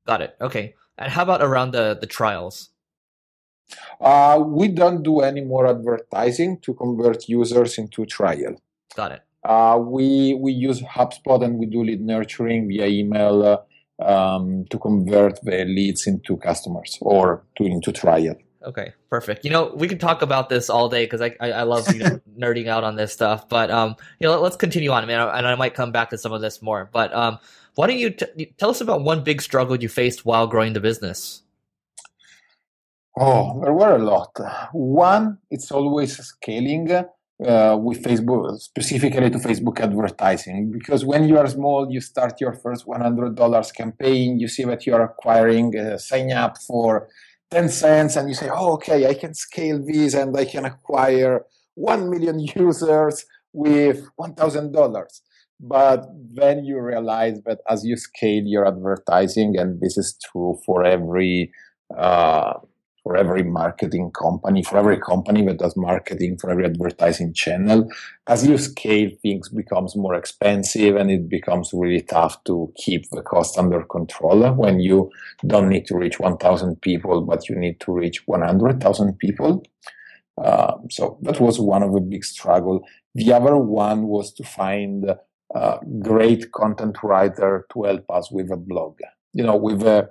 Got 0.05 0.21
it. 0.21 0.35
Okay. 0.39 0.75
And 0.97 1.11
how 1.11 1.23
about 1.23 1.41
around 1.41 1.71
the 1.71 1.97
the 1.99 2.07
trials? 2.07 2.69
Uh, 3.99 4.41
we 4.45 4.67
don't 4.67 5.03
do 5.03 5.21
any 5.21 5.41
more 5.41 5.67
advertising 5.67 6.59
to 6.61 6.73
convert 6.73 7.27
users 7.27 7.77
into 7.77 8.05
trial. 8.05 8.61
Got 8.95 9.11
it. 9.11 9.21
Uh, 9.43 9.79
we 9.81 10.33
we 10.35 10.51
use 10.51 10.81
HubSpot 10.81 11.43
and 11.43 11.57
we 11.57 11.65
do 11.65 11.83
lead 11.83 12.01
nurturing 12.01 12.67
via 12.67 12.85
email 12.87 13.43
uh, 13.43 13.57
um, 13.99 14.65
to 14.69 14.77
convert 14.77 15.41
the 15.43 15.65
leads 15.65 16.07
into 16.07 16.37
customers 16.37 16.97
or 17.01 17.43
to 17.57 17.63
into 17.63 17.91
trial. 17.91 18.35
Okay, 18.63 18.93
perfect. 19.09 19.45
You 19.45 19.51
know, 19.51 19.71
we 19.75 19.87
could 19.87 19.99
talk 19.99 20.21
about 20.21 20.49
this 20.49 20.69
all 20.69 20.89
day 20.89 21.05
because 21.05 21.21
I, 21.21 21.35
I, 21.39 21.51
I 21.51 21.63
love 21.63 21.91
you 21.93 21.99
know, 21.99 22.19
nerding 22.37 22.67
out 22.67 22.83
on 22.83 22.95
this 22.95 23.13
stuff. 23.13 23.47
But 23.47 23.71
um, 23.71 23.95
you 24.19 24.27
know, 24.27 24.39
let's 24.41 24.55
continue 24.55 24.91
on. 24.91 25.05
man, 25.07 25.21
and 25.21 25.47
I 25.47 25.55
might 25.55 25.73
come 25.73 25.91
back 25.91 26.09
to 26.09 26.17
some 26.17 26.33
of 26.33 26.41
this 26.41 26.61
more. 26.61 26.89
But 26.91 27.13
um, 27.13 27.39
why 27.75 27.87
don't 27.87 27.97
you 27.97 28.09
t- 28.09 28.53
tell 28.57 28.69
us 28.69 28.81
about 28.81 29.03
one 29.03 29.23
big 29.23 29.41
struggle 29.41 29.77
you 29.77 29.87
faced 29.87 30.25
while 30.25 30.47
growing 30.47 30.73
the 30.73 30.79
business? 30.79 31.43
Oh, 33.19 33.61
there 33.61 33.73
were 33.73 33.95
a 33.95 34.03
lot. 34.03 34.37
One, 34.73 35.39
it's 35.49 35.71
always 35.71 36.17
scaling 36.17 36.91
uh, 37.45 37.77
with 37.79 38.01
Facebook, 38.03 38.59
specifically 38.59 39.29
to 39.29 39.37
Facebook 39.37 39.79
advertising. 39.79 40.71
Because 40.71 41.05
when 41.05 41.27
you 41.27 41.37
are 41.37 41.47
small, 41.47 41.91
you 41.91 42.01
start 42.01 42.41
your 42.41 42.53
first 42.53 42.85
$100 42.85 43.73
campaign, 43.75 44.39
you 44.39 44.47
see 44.47 44.63
that 44.63 44.85
you 44.85 44.93
are 44.95 45.03
acquiring 45.03 45.75
a 45.75 45.99
sign 45.99 46.31
up 46.31 46.57
for 46.57 47.07
10 47.51 47.69
cents, 47.69 48.15
and 48.15 48.27
you 48.27 48.35
say, 48.35 48.49
oh, 48.51 48.73
okay, 48.73 49.07
I 49.07 49.13
can 49.13 49.33
scale 49.33 49.79
this 49.85 50.13
and 50.13 50.35
I 50.35 50.45
can 50.45 50.65
acquire 50.65 51.45
1 51.75 52.09
million 52.09 52.39
users 52.55 53.25
with 53.53 54.07
$1,000. 54.19 55.05
But 55.59 56.05
then 56.33 56.65
you 56.65 56.79
realize 56.79 57.41
that 57.45 57.59
as 57.69 57.83
you 57.83 57.97
scale 57.97 58.43
your 58.45 58.67
advertising, 58.67 59.57
and 59.57 59.81
this 59.81 59.97
is 59.97 60.17
true 60.31 60.59
for 60.65 60.83
every 60.83 61.51
uh, 61.97 62.53
for 63.07 63.15
every 63.15 63.43
marketing 63.43 64.11
company, 64.11 64.61
for 64.61 64.77
every 64.77 64.99
company 64.99 65.45
that 65.45 65.59
does 65.59 65.77
marketing, 65.77 66.37
for 66.37 66.49
every 66.51 66.65
advertising 66.65 67.33
channel. 67.33 67.87
As 68.27 68.45
you 68.45 68.57
scale, 68.57 69.09
things 69.21 69.47
becomes 69.47 69.95
more 69.95 70.13
expensive 70.13 70.97
and 70.97 71.09
it 71.09 71.29
becomes 71.29 71.69
really 71.71 72.01
tough 72.01 72.43
to 72.43 72.69
keep 72.75 73.09
the 73.11 73.21
cost 73.21 73.57
under 73.57 73.81
control 73.83 74.51
when 74.55 74.81
you 74.81 75.09
don't 75.45 75.69
need 75.69 75.85
to 75.85 75.95
reach 75.95 76.19
1,000 76.19 76.81
people, 76.81 77.21
but 77.21 77.47
you 77.47 77.55
need 77.55 77.79
to 77.79 77.93
reach 77.93 78.27
100,000 78.27 79.17
people. 79.19 79.63
Uh, 80.37 80.73
so 80.89 81.17
that 81.21 81.39
was 81.39 81.61
one 81.61 81.83
of 81.83 81.93
the 81.93 82.01
big 82.01 82.25
struggle. 82.25 82.81
The 83.15 83.31
other 83.31 83.55
one 83.55 84.03
was 84.07 84.33
to 84.33 84.43
find 84.43 85.05
a 85.55 85.79
great 86.01 86.51
content 86.51 86.97
writer 87.01 87.65
to 87.71 87.83
help 87.83 88.05
us 88.09 88.29
with 88.29 88.51
a 88.51 88.57
blog. 88.57 88.99
You 89.31 89.43
know, 89.43 89.55
with 89.55 89.81
a 89.83 90.09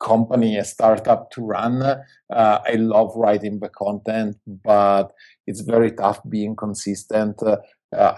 company, 0.00 0.56
a 0.56 0.64
startup 0.64 1.30
to 1.32 1.42
run. 1.44 1.82
Uh, 1.82 2.02
I 2.30 2.74
love 2.74 3.12
writing 3.16 3.58
the 3.60 3.68
content, 3.68 4.36
but 4.46 5.12
it's 5.46 5.60
very 5.60 5.92
tough 5.92 6.20
being 6.28 6.56
consistent. 6.56 7.42
Uh, 7.42 7.56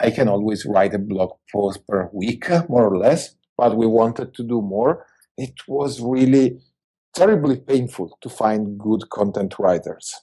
I 0.00 0.10
can 0.10 0.28
always 0.28 0.66
write 0.66 0.94
a 0.94 0.98
blog 0.98 1.32
post 1.52 1.86
per 1.86 2.10
week, 2.12 2.48
more 2.68 2.86
or 2.88 2.98
less, 2.98 3.34
but 3.56 3.76
we 3.76 3.86
wanted 3.86 4.34
to 4.34 4.42
do 4.42 4.60
more. 4.60 5.06
It 5.36 5.54
was 5.68 6.00
really 6.00 6.60
terribly 7.14 7.56
painful 7.56 8.16
to 8.20 8.28
find 8.28 8.78
good 8.78 9.08
content 9.10 9.58
writers. 9.58 10.14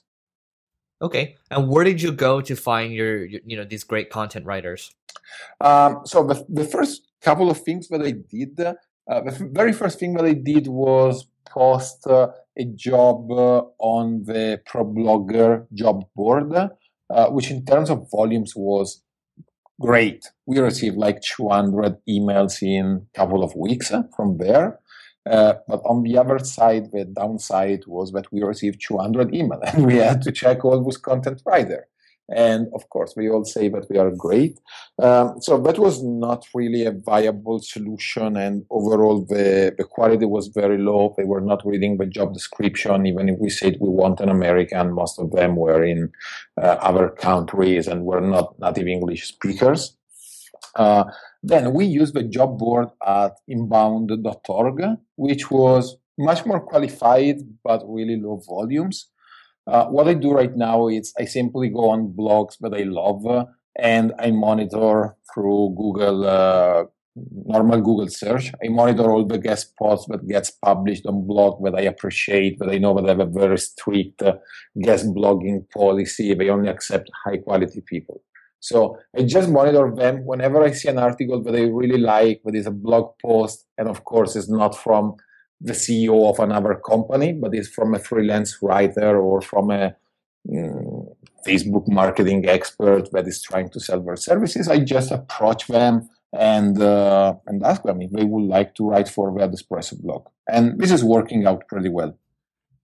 Okay, 1.00 1.36
and 1.50 1.68
where 1.68 1.84
did 1.84 2.02
you 2.02 2.10
go 2.10 2.40
to 2.40 2.56
find 2.56 2.92
your, 2.92 3.24
your 3.24 3.40
you 3.46 3.56
know 3.56 3.64
these 3.64 3.84
great 3.84 4.10
content 4.10 4.44
writers? 4.44 4.90
Um, 5.60 6.00
so 6.04 6.26
the, 6.26 6.44
the 6.48 6.64
first 6.64 7.02
couple 7.22 7.50
of 7.50 7.60
things 7.60 7.88
that 7.88 8.02
I 8.02 8.12
did, 8.12 8.58
uh, 8.60 8.74
the 9.06 9.48
very 9.52 9.72
first 9.72 10.00
thing 10.00 10.14
that 10.14 10.24
I 10.24 10.32
did 10.32 10.66
was 10.66 11.26
post 11.52 12.06
uh, 12.06 12.28
a 12.56 12.64
job 12.64 13.30
uh, 13.30 13.62
on 13.78 14.24
the 14.24 14.60
ProBlogger 14.68 15.66
job 15.72 16.04
board, 16.14 16.52
uh, 16.54 17.26
which 17.28 17.50
in 17.50 17.64
terms 17.64 17.90
of 17.90 18.10
volumes 18.10 18.54
was 18.56 19.02
great. 19.80 20.30
We 20.46 20.58
received 20.58 20.96
like 20.96 21.20
200 21.22 21.98
emails 22.08 22.62
in 22.62 23.06
a 23.14 23.18
couple 23.18 23.42
of 23.42 23.54
weeks 23.54 23.92
from 24.16 24.38
there. 24.38 24.80
Uh, 25.28 25.54
but 25.68 25.80
on 25.84 26.02
the 26.02 26.16
other 26.16 26.38
side, 26.38 26.90
the 26.90 27.04
downside 27.04 27.82
was 27.86 28.12
that 28.12 28.32
we 28.32 28.42
received 28.42 28.82
200 28.86 29.30
emails 29.32 29.60
and 29.74 29.86
we 29.86 29.96
had 29.96 30.22
to 30.22 30.32
check 30.32 30.64
all 30.64 30.82
those 30.82 30.96
content 30.96 31.42
writer. 31.44 31.86
And 32.34 32.68
of 32.74 32.88
course, 32.90 33.14
we 33.16 33.30
all 33.30 33.44
say 33.44 33.68
that 33.70 33.86
we 33.88 33.96
are 33.96 34.10
great. 34.10 34.58
Um, 35.02 35.40
so 35.40 35.58
that 35.62 35.78
was 35.78 36.02
not 36.02 36.46
really 36.54 36.84
a 36.84 36.92
viable 36.92 37.60
solution. 37.60 38.36
And 38.36 38.64
overall, 38.70 39.24
the, 39.24 39.74
the 39.76 39.84
quality 39.84 40.26
was 40.26 40.48
very 40.48 40.76
low. 40.76 41.14
They 41.16 41.24
were 41.24 41.40
not 41.40 41.64
reading 41.64 41.96
the 41.96 42.06
job 42.06 42.34
description. 42.34 43.06
Even 43.06 43.30
if 43.30 43.38
we 43.38 43.48
said 43.48 43.78
we 43.80 43.88
want 43.88 44.20
an 44.20 44.28
American, 44.28 44.92
most 44.92 45.18
of 45.18 45.30
them 45.32 45.56
were 45.56 45.82
in 45.82 46.10
uh, 46.60 46.76
other 46.80 47.08
countries 47.08 47.86
and 47.86 48.04
were 48.04 48.20
not 48.20 48.58
native 48.60 48.88
English 48.88 49.28
speakers. 49.28 49.96
Uh, 50.74 51.04
then 51.42 51.72
we 51.72 51.86
used 51.86 52.14
the 52.14 52.24
job 52.24 52.58
board 52.58 52.88
at 53.06 53.32
inbound.org, 53.46 54.82
which 55.16 55.50
was 55.50 55.96
much 56.18 56.44
more 56.44 56.60
qualified, 56.60 57.36
but 57.64 57.82
really 57.86 58.20
low 58.20 58.42
volumes. 58.46 59.06
Uh, 59.70 59.86
what 59.86 60.08
I 60.08 60.14
do 60.14 60.32
right 60.32 60.56
now 60.56 60.88
is 60.88 61.12
I 61.18 61.26
simply 61.26 61.68
go 61.68 61.90
on 61.90 62.14
blogs 62.18 62.56
that 62.60 62.72
I 62.72 62.84
love 62.84 63.26
uh, 63.26 63.44
and 63.78 64.12
I 64.18 64.30
monitor 64.30 65.14
through 65.32 65.74
Google, 65.76 66.26
uh, 66.26 66.84
normal 67.44 67.80
Google 67.80 68.08
search. 68.08 68.50
I 68.64 68.68
monitor 68.68 69.10
all 69.10 69.26
the 69.26 69.38
guest 69.38 69.74
posts 69.76 70.06
that 70.08 70.26
gets 70.26 70.50
published 70.50 71.04
on 71.06 71.26
blog 71.26 71.62
that 71.64 71.74
I 71.74 71.82
appreciate, 71.82 72.58
that 72.60 72.70
I 72.70 72.78
know 72.78 72.94
that 72.94 73.04
I 73.04 73.08
have 73.08 73.20
a 73.20 73.26
very 73.26 73.58
strict 73.58 74.22
uh, 74.22 74.36
guest 74.82 75.06
blogging 75.08 75.68
policy. 75.70 76.32
They 76.32 76.48
only 76.48 76.70
accept 76.70 77.10
high 77.24 77.36
quality 77.36 77.82
people. 77.86 78.22
So 78.60 78.96
I 79.16 79.22
just 79.22 79.50
monitor 79.50 79.92
them 79.94 80.24
whenever 80.24 80.62
I 80.64 80.72
see 80.72 80.88
an 80.88 80.98
article 80.98 81.42
that 81.42 81.54
I 81.54 81.62
really 81.62 81.98
like, 81.98 82.40
that 82.44 82.56
is 82.56 82.66
a 82.66 82.72
blog 82.72 83.12
post, 83.22 83.66
and 83.76 83.86
of 83.88 84.04
course 84.04 84.34
it's 84.34 84.50
not 84.50 84.76
from 84.76 85.14
the 85.60 85.72
CEO 85.72 86.28
of 86.30 86.38
another 86.38 86.74
company, 86.74 87.32
but 87.32 87.54
is 87.54 87.68
from 87.68 87.94
a 87.94 87.98
freelance 87.98 88.58
writer 88.62 89.18
or 89.18 89.40
from 89.40 89.70
a 89.70 89.96
um, 90.50 91.08
Facebook 91.46 91.88
marketing 91.88 92.48
expert 92.48 93.10
that 93.12 93.26
is 93.26 93.42
trying 93.42 93.68
to 93.70 93.80
sell 93.80 94.00
their 94.00 94.16
services. 94.16 94.68
I 94.68 94.78
just 94.80 95.10
approach 95.10 95.66
them 95.66 96.08
and 96.32 96.80
uh, 96.80 97.34
and 97.46 97.62
ask 97.64 97.82
them 97.82 98.02
if 98.02 98.10
they 98.12 98.24
would 98.24 98.44
like 98.44 98.74
to 98.76 98.88
write 98.88 99.08
for 99.08 99.32
the 99.32 99.48
Espresso 99.48 100.00
blog, 100.00 100.26
and 100.48 100.78
this 100.78 100.90
is 100.90 101.02
working 101.02 101.46
out 101.46 101.66
pretty 101.68 101.88
well. 101.88 102.16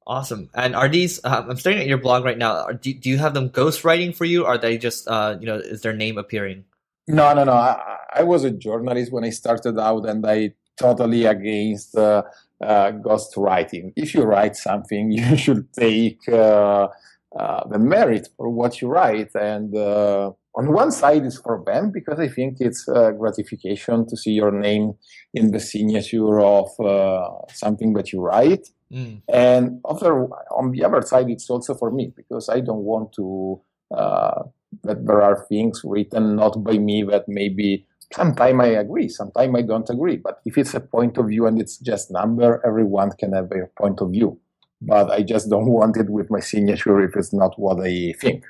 Awesome. 0.06 0.50
And 0.54 0.76
are 0.76 0.88
these? 0.88 1.20
Uh, 1.24 1.44
I'm 1.48 1.56
staring 1.56 1.78
at 1.78 1.86
your 1.86 1.98
blog 1.98 2.24
right 2.24 2.36
now. 2.36 2.56
Are, 2.56 2.74
do, 2.74 2.92
do 2.92 3.08
you 3.08 3.18
have 3.18 3.32
them 3.32 3.48
ghostwriting 3.48 4.14
for 4.14 4.26
you? 4.26 4.44
Or 4.44 4.54
are 4.54 4.58
they 4.58 4.76
just 4.76 5.08
uh, 5.08 5.36
you 5.40 5.46
know 5.46 5.56
is 5.56 5.82
their 5.82 5.94
name 5.94 6.18
appearing? 6.18 6.64
No, 7.06 7.32
no, 7.34 7.44
no. 7.44 7.52
I, 7.52 7.98
I 8.16 8.22
was 8.22 8.44
a 8.44 8.50
journalist 8.50 9.12
when 9.12 9.24
I 9.24 9.30
started 9.30 9.78
out, 9.78 10.06
and 10.06 10.24
I 10.26 10.54
totally 10.76 11.24
against 11.24 11.96
uh, 11.96 12.22
uh, 12.62 12.92
ghostwriting. 12.92 13.92
If 13.96 14.14
you 14.14 14.22
write 14.22 14.56
something, 14.56 15.10
you 15.18 15.36
should 15.36 15.72
take 15.72 16.20
uh, 16.28 16.88
uh, 17.36 17.68
the 17.68 17.78
merit 17.78 18.28
for 18.36 18.48
what 18.48 18.80
you 18.80 18.88
write. 18.88 19.30
And 19.34 19.76
uh, 19.76 20.32
on 20.54 20.72
one 20.72 20.92
side, 20.92 21.24
is 21.24 21.38
for 21.38 21.62
them 21.66 21.90
because 21.90 22.20
I 22.20 22.28
think 22.28 22.58
it's 22.60 22.84
gratification 22.84 24.06
to 24.06 24.16
see 24.16 24.32
your 24.32 24.52
name 24.52 24.94
in 25.32 25.50
the 25.50 25.60
signature 25.60 26.40
of 26.40 26.68
uh, 26.78 27.28
something 27.52 27.92
that 27.94 28.12
you 28.12 28.20
write. 28.20 28.68
Mm. 28.92 29.22
And 29.32 29.80
other, 29.84 30.28
on 30.56 30.70
the 30.70 30.84
other 30.84 31.02
side, 31.02 31.28
it's 31.28 31.50
also 31.50 31.74
for 31.74 31.90
me 31.90 32.12
because 32.14 32.48
I 32.48 32.60
don't 32.60 32.84
want 32.84 33.12
to 33.14 33.60
uh, 33.90 34.42
that 34.82 35.06
there 35.06 35.22
are 35.22 35.46
things 35.48 35.82
written 35.84 36.36
not 36.36 36.62
by 36.64 36.78
me 36.78 37.04
that 37.04 37.24
maybe 37.28 37.86
Sometimes 38.12 38.60
I 38.60 38.66
agree, 38.66 39.08
sometimes 39.08 39.56
I 39.56 39.62
don't 39.62 39.88
agree. 39.88 40.16
But 40.16 40.40
if 40.44 40.58
it's 40.58 40.74
a 40.74 40.80
point 40.80 41.18
of 41.18 41.28
view 41.28 41.46
and 41.46 41.60
it's 41.60 41.78
just 41.78 42.10
number, 42.10 42.60
everyone 42.64 43.12
can 43.12 43.32
have 43.32 43.48
their 43.50 43.70
point 43.78 44.00
of 44.00 44.10
view. 44.10 44.38
but 44.80 45.10
I 45.10 45.22
just 45.22 45.48
don't 45.48 45.66
want 45.78 45.96
it 45.96 46.10
with 46.10 46.30
my 46.30 46.40
signature 46.40 47.00
if 47.00 47.16
it's 47.16 47.32
not 47.32 47.58
what 47.58 47.80
I 47.80 48.14
think. 48.20 48.44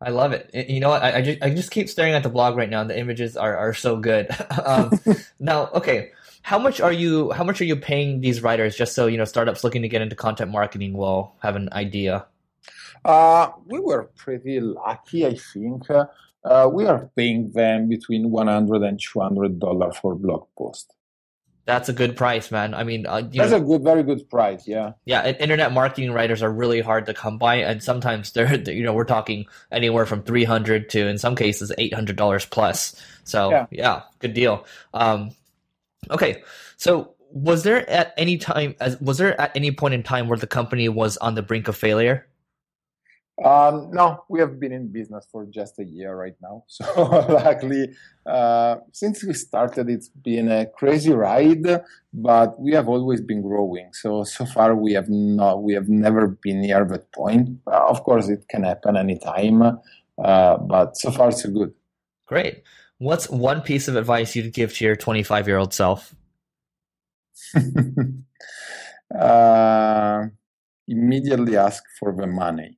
I 0.00 0.10
love 0.10 0.32
it. 0.32 0.50
You 0.52 0.80
know 0.80 0.90
what? 0.90 1.02
I, 1.02 1.16
I, 1.16 1.22
just, 1.22 1.42
I 1.42 1.50
just 1.50 1.70
keep 1.70 1.88
staring 1.88 2.12
at 2.12 2.22
the 2.22 2.28
blog 2.28 2.56
right 2.56 2.68
now, 2.68 2.82
and 2.82 2.90
the 2.90 2.98
images 2.98 3.36
are, 3.36 3.56
are 3.56 3.72
so 3.72 3.96
good. 3.96 4.28
um, 4.64 4.92
now, 5.40 5.70
okay, 5.72 6.12
how 6.42 6.58
much 6.58 6.80
are 6.80 6.92
you 6.92 7.32
how 7.32 7.42
much 7.42 7.60
are 7.60 7.64
you 7.64 7.76
paying 7.76 8.20
these 8.20 8.42
writers 8.42 8.76
just 8.76 8.94
so 8.94 9.06
you 9.06 9.18
know 9.18 9.24
startups 9.24 9.64
looking 9.64 9.82
to 9.82 9.88
get 9.88 10.02
into 10.02 10.14
content 10.14 10.50
marketing 10.50 10.92
will 10.92 11.34
have 11.42 11.56
an 11.56 11.68
idea? 11.72 12.26
Uh, 13.04 13.50
we 13.66 13.78
were 13.78 14.10
pretty 14.16 14.60
lucky, 14.60 15.26
I 15.26 15.34
think. 15.34 15.88
Uh, 15.90 16.06
we 16.72 16.86
are 16.86 17.10
paying 17.16 17.50
them 17.52 17.88
between 17.88 18.30
100 18.30 18.82
and 18.82 19.00
200 19.00 19.58
dollars 19.58 19.96
for 19.96 20.14
blog 20.14 20.46
post. 20.56 20.92
That's 21.66 21.88
a 21.88 21.92
good 21.92 22.16
price, 22.16 22.52
man. 22.52 22.74
I 22.74 22.84
mean, 22.84 23.06
uh, 23.06 23.22
that's 23.22 23.50
know, 23.50 23.56
a 23.56 23.60
good, 23.60 23.82
very 23.82 24.04
good 24.04 24.30
price. 24.30 24.68
Yeah. 24.68 24.92
Yeah, 25.04 25.26
internet 25.26 25.72
marketing 25.72 26.12
writers 26.12 26.40
are 26.40 26.52
really 26.52 26.80
hard 26.80 27.06
to 27.06 27.14
come 27.14 27.38
by, 27.38 27.56
and 27.56 27.82
sometimes 27.82 28.30
they're, 28.30 28.54
you 28.70 28.84
know, 28.84 28.92
we're 28.92 29.04
talking 29.04 29.46
anywhere 29.72 30.06
from 30.06 30.22
three 30.22 30.44
hundred 30.44 30.90
to, 30.90 31.08
in 31.08 31.18
some 31.18 31.34
cases, 31.34 31.72
eight 31.76 31.92
hundred 31.92 32.14
dollars 32.14 32.46
plus. 32.46 32.94
So 33.24 33.50
yeah. 33.50 33.66
yeah, 33.72 34.02
good 34.20 34.32
deal. 34.32 34.64
Um, 34.94 35.32
okay, 36.08 36.44
so 36.76 37.14
was 37.32 37.64
there 37.64 37.88
at 37.90 38.14
any 38.16 38.38
time, 38.38 38.76
as 38.80 39.00
was 39.00 39.18
there 39.18 39.38
at 39.40 39.50
any 39.56 39.72
point 39.72 39.94
in 39.94 40.04
time 40.04 40.28
where 40.28 40.38
the 40.38 40.46
company 40.46 40.88
was 40.88 41.16
on 41.16 41.34
the 41.34 41.42
brink 41.42 41.66
of 41.66 41.76
failure? 41.76 42.28
Um, 43.44 43.90
no, 43.92 44.24
we 44.30 44.40
have 44.40 44.58
been 44.58 44.72
in 44.72 44.88
business 44.90 45.26
for 45.30 45.44
just 45.44 45.78
a 45.78 45.84
year 45.84 46.16
right 46.16 46.36
now. 46.40 46.64
So 46.68 46.84
luckily, 47.28 47.90
uh, 48.24 48.76
since 48.92 49.22
we 49.22 49.34
started, 49.34 49.90
it's 49.90 50.08
been 50.08 50.50
a 50.50 50.66
crazy 50.66 51.12
ride, 51.12 51.66
but 52.14 52.58
we 52.58 52.72
have 52.72 52.88
always 52.88 53.20
been 53.20 53.42
growing. 53.42 53.92
So 53.92 54.24
so 54.24 54.46
far, 54.46 54.74
we 54.74 54.94
have 54.94 55.10
not, 55.10 55.62
we 55.62 55.74
have 55.74 55.88
never 55.88 56.28
been 56.28 56.62
near 56.62 56.84
that 56.86 57.12
point. 57.12 57.58
Uh, 57.66 57.84
of 57.86 58.04
course, 58.04 58.28
it 58.28 58.48
can 58.48 58.62
happen 58.64 58.96
anytime, 58.96 59.60
uh, 59.62 60.56
but 60.56 60.96
so 60.96 61.10
far, 61.10 61.30
so 61.30 61.50
good. 61.50 61.74
Great. 62.26 62.62
What's 62.98 63.28
one 63.28 63.60
piece 63.60 63.86
of 63.86 63.96
advice 63.96 64.34
you'd 64.34 64.54
give 64.54 64.74
to 64.76 64.84
your 64.86 64.96
25 64.96 65.46
year 65.46 65.58
old 65.58 65.74
self? 65.74 66.14
Uh, 69.14 70.26
immediately 70.88 71.56
ask 71.56 71.84
for 72.00 72.12
the 72.12 72.26
money 72.26 72.76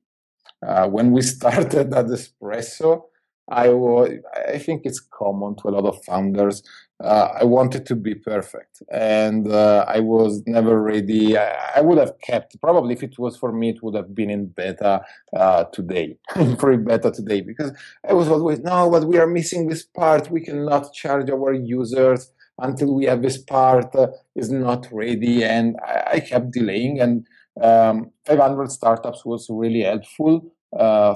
uh, 0.65 0.87
when 0.87 1.11
we 1.11 1.21
started 1.35 1.93
at 1.93 2.05
Espresso, 2.05 3.03
I 3.49 3.69
was, 3.69 4.11
I 4.47 4.59
think 4.59 4.83
it's 4.85 4.99
common 4.99 5.55
to 5.57 5.69
a 5.69 5.71
lot 5.71 5.85
of 5.85 6.03
founders. 6.03 6.61
Uh, 7.03 7.29
I 7.39 7.45
wanted 7.45 7.85
to 7.87 7.95
be 7.95 8.13
perfect, 8.13 8.83
and 8.91 9.47
uh, 9.47 9.85
I 9.87 10.01
was 10.01 10.43
never 10.45 10.81
ready. 10.81 11.37
I, 11.37 11.77
I, 11.77 11.81
would 11.81 11.97
have 11.97 12.19
kept 12.21 12.59
probably 12.59 12.93
if 12.93 13.03
it 13.03 13.17
was 13.17 13.37
for 13.37 13.53
me, 13.53 13.69
it 13.69 13.81
would 13.81 13.95
have 13.95 14.13
been 14.13 14.29
in 14.29 14.47
beta 14.47 15.01
uh, 15.35 15.63
today, 15.71 16.17
free 16.59 16.75
beta 16.75 17.09
today, 17.09 17.39
because 17.39 17.71
I 18.07 18.13
was 18.13 18.27
always 18.27 18.59
no, 18.59 18.89
but 18.91 19.05
we 19.05 19.17
are 19.17 19.27
missing 19.27 19.67
this 19.69 19.83
part. 19.83 20.29
We 20.29 20.41
cannot 20.41 20.93
charge 20.93 21.29
our 21.29 21.53
users 21.53 22.31
until 22.59 22.93
we 22.93 23.05
have 23.05 23.21
this 23.21 23.37
part 23.37 23.95
uh, 23.95 24.07
is 24.35 24.51
not 24.51 24.85
ready, 24.91 25.45
and 25.45 25.77
I, 25.81 26.03
I 26.15 26.19
kept 26.19 26.51
delaying 26.51 26.99
and 26.99 27.25
um, 27.61 28.11
500 28.25 28.71
startups 28.71 29.25
was 29.25 29.47
really 29.49 29.81
helpful 29.81 30.51
uh, 30.77 31.15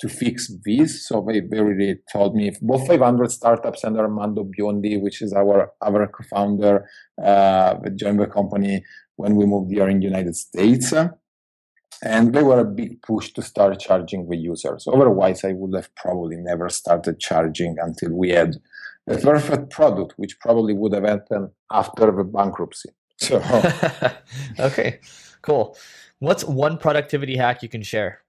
to 0.00 0.08
fix 0.08 0.52
this. 0.64 1.08
So 1.08 1.24
they, 1.26 1.40
they 1.40 1.60
really 1.60 1.98
told 2.12 2.34
me 2.34 2.52
both 2.60 2.86
500 2.86 3.30
startups 3.30 3.84
and 3.84 3.98
Armando 3.98 4.44
Biondi, 4.44 5.00
which 5.00 5.22
is 5.22 5.32
our 5.32 5.72
other 5.80 6.06
co-founder, 6.06 6.88
uh, 7.22 7.74
joined 7.94 8.20
the 8.20 8.26
company 8.26 8.84
when 9.16 9.36
we 9.36 9.46
moved 9.46 9.70
here 9.70 9.88
in 9.88 10.00
the 10.00 10.06
United 10.06 10.36
States. 10.36 10.92
And 12.02 12.34
they 12.34 12.42
were 12.42 12.60
a 12.60 12.64
big 12.64 13.00
push 13.02 13.32
to 13.32 13.42
start 13.42 13.78
charging 13.78 14.28
the 14.28 14.36
users. 14.36 14.86
Otherwise, 14.92 15.44
I 15.44 15.52
would 15.52 15.74
have 15.74 15.94
probably 15.94 16.36
never 16.36 16.68
started 16.68 17.20
charging 17.20 17.76
until 17.78 18.12
we 18.12 18.30
had 18.30 18.56
a 19.06 19.16
perfect 19.16 19.70
product, 19.70 20.14
which 20.16 20.38
probably 20.40 20.74
would 20.74 20.92
have 20.92 21.04
happened 21.04 21.50
after 21.70 22.10
the 22.10 22.24
bankruptcy. 22.24 22.90
So, 23.16 23.36
okay. 24.58 24.98
Cool. 25.44 25.76
What's 26.20 26.42
one 26.42 26.78
productivity 26.78 27.36
hack 27.36 27.62
you 27.62 27.68
can 27.68 27.82
share? 27.82 28.22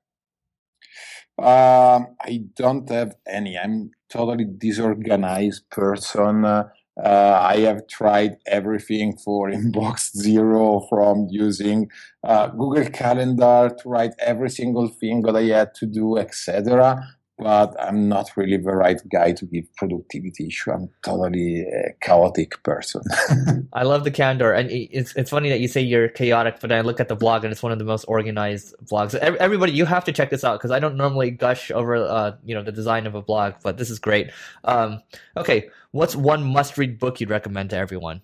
Um, 1.38 2.16
I 2.22 2.44
don't 2.56 2.90
have 2.90 3.16
any. 3.26 3.58
I'm 3.58 3.92
totally 4.10 4.46
disorganized 4.46 5.70
person. 5.70 6.44
Uh, 6.44 6.66
I 6.98 7.60
have 7.60 7.88
tried 7.88 8.38
everything 8.46 9.16
for 9.18 9.50
inbox 9.58 10.16
zero 10.16 10.86
from 10.90 11.28
using 11.30 11.90
uh, 12.24 12.48
Google 12.48 12.90
Calendar 12.90 13.74
to 13.80 13.90
write 13.90 14.14
every 14.20 14.50
single 14.50 14.90
thing 14.90 15.22
that 15.22 15.38
I 15.38 15.44
had 15.44 15.74
to 15.76 15.86
do, 15.86 16.18
etc 16.18 17.02
but 17.38 17.76
I'm 17.80 18.08
not 18.08 18.32
really 18.38 18.58
the 18.58 18.72
right 18.72 19.02
guy 19.12 19.34
to 19.34 19.46
give 19.46 19.74
productivity 19.76 20.48
issue. 20.48 20.72
I'm 20.72 20.90
totally 21.04 21.62
a 21.62 21.94
chaotic 22.00 22.62
person. 22.64 23.02
I 23.74 23.84
love 23.84 24.06
the 24.06 24.12
candor, 24.12 24.54
and 24.54 24.72
it's 24.72 25.14
it's 25.16 25.30
funny 25.32 25.50
that 25.50 25.60
you 25.60 25.68
say 25.68 25.82
you're 25.82 26.08
chaotic, 26.08 26.60
but 26.62 26.72
I 26.72 26.82
look 26.82 27.00
at 27.00 27.10
the 27.10 27.16
blog 27.16 27.44
and 27.44 27.52
it's 27.52 27.62
one 27.62 27.74
of 27.74 27.80
the 27.80 27.86
most 27.86 28.06
organized 28.06 28.74
blogs. 28.90 29.16
Everybody, 29.16 29.74
you 29.74 29.86
have 29.86 30.06
to 30.06 30.14
check 30.14 30.30
this 30.30 30.46
out 30.46 30.60
because 30.60 30.72
I 30.72 30.80
don't 30.80 30.96
normally 30.96 31.32
gush 31.32 31.72
over 31.72 31.96
uh, 31.96 32.38
you 32.46 32.56
know 32.56 32.64
the 32.64 32.72
design 32.72 33.06
of 33.06 33.16
a 33.16 33.22
blog, 33.22 33.56
but 33.64 33.78
this 33.78 33.90
is 33.90 34.00
great. 34.00 34.32
Um, 34.64 35.02
okay, 35.36 35.70
what's 35.92 36.16
one 36.16 36.44
must-read 36.44 37.00
book 37.00 37.20
you'd 37.20 37.30
recommend 37.30 37.72
to 37.72 37.78
everyone? 37.78 38.22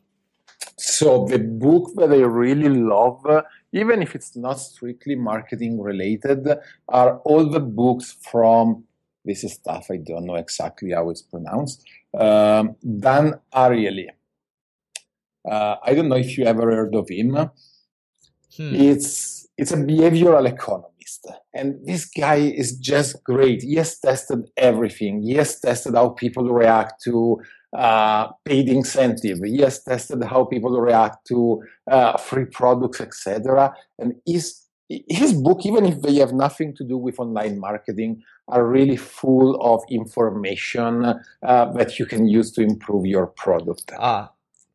So 0.78 1.26
the 1.26 1.40
book 1.40 1.92
that 1.96 2.12
I 2.12 2.22
really 2.22 2.70
love, 2.70 3.26
even 3.74 4.02
if 4.02 4.16
it's 4.16 4.36
not 4.38 4.60
strictly 4.60 5.16
marketing 5.16 5.82
related, 5.82 6.48
are 6.88 7.18
all 7.20 7.50
the 7.50 7.60
books 7.60 8.16
from 8.32 8.86
this 9.24 9.44
is 9.44 9.54
stuff 9.54 9.88
I 9.92 9.98
don't 9.98 10.26
know 10.26 10.36
exactly 10.36 10.92
how 10.92 11.10
it's 11.10 11.22
pronounced. 11.22 11.84
Um, 12.18 12.76
Dan 12.84 13.40
Ariely. 13.54 14.08
Uh, 15.50 15.76
I 15.84 15.94
don't 15.96 16.10
know 16.10 16.18
if 16.18 16.38
you 16.38 16.46
ever 16.46 16.72
heard 16.72 16.96
of 16.96 17.10
him. 17.10 17.32
Hmm. 18.58 18.76
It's 18.76 19.48
it's 19.58 19.72
a 19.72 19.78
behavioral 19.78 20.48
economist, 20.48 21.28
and 21.54 21.86
this 21.86 22.06
guy 22.06 22.36
is 22.36 22.78
just 22.78 23.24
great. 23.24 23.62
He 23.62 23.76
has 23.76 24.00
tested 24.00 24.50
everything. 24.58 25.22
He 25.22 25.34
has 25.36 25.60
tested 25.60 25.96
how 25.96 26.10
people 26.10 26.50
react 26.52 27.02
to 27.04 27.42
uh, 27.76 28.28
paid 28.44 28.70
incentive. 28.70 29.40
He 29.44 29.62
has 29.62 29.84
tested 29.84 30.24
how 30.24 30.46
people 30.46 30.80
react 30.80 31.26
to 31.28 31.64
uh, 31.90 32.18
free 32.18 32.46
products, 32.46 33.02
etc. 33.02 33.74
And 33.98 34.16
he's 34.26 34.68
his 35.20 35.34
book, 35.34 35.60
even 35.66 35.86
if 35.86 36.02
they 36.02 36.16
have 36.16 36.34
nothing 36.34 36.76
to 36.78 36.84
do 36.84 36.98
with 36.98 37.20
online 37.20 37.60
marketing, 37.60 38.24
are 38.48 38.66
really 38.66 38.98
full 38.98 39.50
of 39.62 39.80
information 39.90 40.94
uh, 41.06 41.66
that 41.78 42.00
you 42.00 42.06
can 42.06 42.28
use 42.28 42.52
to 42.56 42.62
improve 42.62 43.06
your 43.06 43.28
product. 43.44 43.92
Ah, 43.98 44.32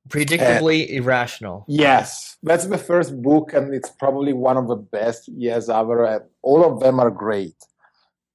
predictably 0.08 0.78
uh, 0.84 0.92
irrational. 0.98 1.64
Yes, 1.68 2.36
that's 2.42 2.66
the 2.66 2.78
first 2.78 3.10
book, 3.28 3.52
and 3.52 3.74
it's 3.74 3.90
probably 3.90 4.32
one 4.32 4.56
of 4.56 4.66
the 4.68 4.80
best 4.98 5.30
he 5.38 5.46
has 5.46 5.68
ever. 5.68 5.98
All 6.42 6.64
of 6.64 6.80
them 6.80 7.00
are 7.00 7.10
great, 7.10 7.58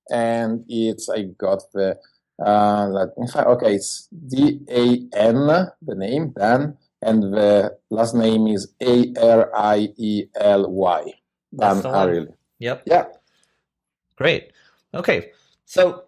and 0.10 0.64
it's 0.68 1.10
I 1.10 1.24
got 1.46 1.62
the. 1.74 1.98
Uh, 2.44 3.06
okay, 3.54 3.76
it's 3.76 4.08
D 4.28 4.60
A 4.70 4.84
N, 5.14 5.48
the 5.90 5.96
name 5.96 6.34
Dan, 6.38 6.76
and 7.02 7.18
the 7.38 7.78
last 7.92 8.16
name 8.16 8.48
is 8.48 8.74
A 8.82 9.14
R 9.22 9.52
I 9.56 9.90
E 9.98 10.26
L 10.36 10.64
Y. 10.72 11.21
Dan 11.56 11.82
Ariely. 11.82 12.34
Yep. 12.60 12.84
Yeah. 12.86 13.06
Great. 14.16 14.52
Okay. 14.94 15.32
So 15.66 16.06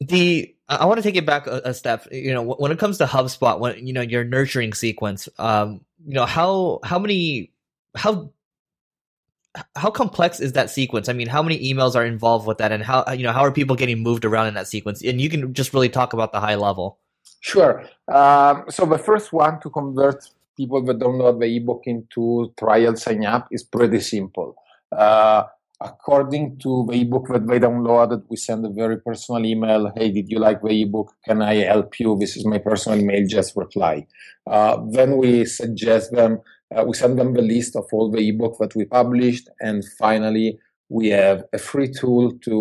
the 0.00 0.54
I 0.68 0.84
want 0.86 0.98
to 0.98 1.02
take 1.02 1.16
it 1.16 1.26
back 1.26 1.46
a, 1.46 1.60
a, 1.64 1.74
step. 1.74 2.06
You 2.12 2.32
know, 2.32 2.42
when 2.42 2.70
it 2.70 2.78
comes 2.78 2.98
to 2.98 3.04
HubSpot, 3.04 3.58
when 3.58 3.86
you 3.86 3.92
know 3.92 4.02
your 4.02 4.24
nurturing 4.24 4.72
sequence, 4.72 5.28
um, 5.38 5.84
you 6.06 6.14
know 6.14 6.26
how 6.26 6.80
how 6.84 6.98
many 6.98 7.52
how 7.96 8.30
how 9.74 9.90
complex 9.90 10.40
is 10.40 10.52
that 10.52 10.70
sequence? 10.70 11.08
I 11.08 11.12
mean, 11.12 11.26
how 11.26 11.42
many 11.42 11.58
emails 11.72 11.96
are 11.96 12.04
involved 12.04 12.46
with 12.46 12.58
that, 12.58 12.72
and 12.72 12.82
how 12.82 13.04
you 13.12 13.24
know 13.24 13.32
how 13.32 13.44
are 13.44 13.52
people 13.52 13.76
getting 13.76 13.98
moved 14.00 14.24
around 14.24 14.46
in 14.46 14.54
that 14.54 14.68
sequence? 14.68 15.02
And 15.02 15.20
you 15.20 15.28
can 15.28 15.52
just 15.54 15.74
really 15.74 15.88
talk 15.88 16.12
about 16.12 16.32
the 16.32 16.40
high 16.40 16.54
level. 16.54 16.98
Sure. 17.40 17.84
Um, 18.08 18.64
so 18.68 18.86
the 18.86 18.98
first 18.98 19.32
one 19.32 19.60
to 19.60 19.70
convert 19.70 20.28
people 20.60 20.82
that 20.84 20.98
download 20.98 21.40
the 21.40 21.48
ebook 21.56 21.82
into 21.86 22.52
trial 22.58 22.94
sign 22.96 23.24
up 23.24 23.48
is 23.50 23.64
pretty 23.64 24.00
simple. 24.00 24.54
Uh, 25.04 25.42
according 25.80 26.58
to 26.58 26.86
the 26.88 27.00
ebook 27.00 27.26
that 27.28 27.46
they 27.46 27.58
downloaded, 27.58 28.22
we 28.28 28.36
send 28.36 28.66
a 28.66 28.68
very 28.82 28.98
personal 29.08 29.44
email. 29.52 29.90
Hey, 29.96 30.10
did 30.10 30.28
you 30.32 30.38
like 30.38 30.60
the 30.62 30.82
ebook? 30.82 31.08
Can 31.26 31.40
I 31.40 31.54
help 31.72 31.98
you? 31.98 32.18
This 32.18 32.36
is 32.36 32.44
my 32.44 32.58
personal 32.58 33.00
email. 33.00 33.26
Just 33.26 33.56
reply. 33.56 34.06
Uh, 34.46 34.76
then 34.90 35.16
we 35.16 35.46
suggest 35.46 36.12
them. 36.12 36.32
Uh, 36.74 36.84
we 36.88 36.94
send 36.94 37.18
them 37.18 37.32
the 37.32 37.46
list 37.54 37.74
of 37.74 37.86
all 37.92 38.10
the 38.10 38.22
ebook 38.28 38.54
that 38.60 38.76
we 38.76 38.84
published, 38.84 39.48
and 39.60 39.82
finally, 39.98 40.58
we 40.88 41.08
have 41.08 41.44
a 41.52 41.58
free 41.58 41.90
tool 42.00 42.32
to 42.46 42.54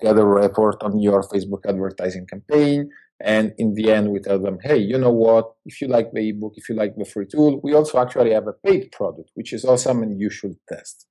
get 0.00 0.18
a 0.18 0.24
report 0.24 0.82
on 0.82 0.98
your 0.98 1.22
Facebook 1.32 1.62
advertising 1.68 2.26
campaign 2.26 2.88
And 3.20 3.54
in 3.56 3.74
the 3.74 3.90
end, 3.90 4.10
we 4.10 4.20
tell 4.20 4.38
them, 4.38 4.58
hey, 4.62 4.76
you 4.76 4.98
know 4.98 5.12
what? 5.12 5.52
If 5.64 5.80
you 5.80 5.88
like 5.88 6.12
the 6.12 6.28
ebook, 6.28 6.52
if 6.56 6.68
you 6.68 6.74
like 6.74 6.96
the 6.96 7.04
free 7.04 7.26
tool, 7.26 7.60
we 7.62 7.72
also 7.72 7.98
actually 7.98 8.32
have 8.32 8.46
a 8.46 8.52
paid 8.52 8.92
product, 8.92 9.30
which 9.34 9.52
is 9.52 9.64
awesome 9.64 10.02
and 10.02 10.20
you 10.20 10.28
should 10.28 10.56
test. 10.68 11.06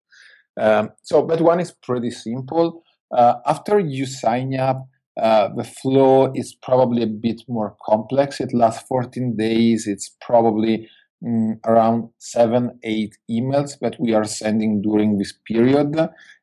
Um, 0.60 0.92
so 1.04 1.26
that 1.28 1.42
one 1.42 1.60
is 1.60 1.72
pretty 1.72 2.12
simple. 2.12 2.84
Uh, 3.12 3.36
after 3.46 3.80
you 3.80 4.06
sign 4.06 4.56
up, 4.56 4.88
uh, 5.22 5.50
the 5.56 5.64
flow 5.64 6.32
is 6.34 6.56
probably 6.62 7.04
a 7.04 7.08
bit 7.08 7.42
more 7.48 7.76
complex. 7.86 8.40
It 8.40 8.54
lasts 8.54 8.88
14 8.88 9.36
days. 9.38 9.88
It's 9.88 10.16
probably 10.22 10.90
mm, 11.24 11.58
around 11.66 12.10
seven, 12.20 12.80
eight 12.84 13.18
emails 13.32 13.80
that 13.80 14.00
we 14.00 14.14
are 14.14 14.26
sending 14.26 14.82
during 14.82 15.18
this 15.18 15.34
period. 15.48 15.96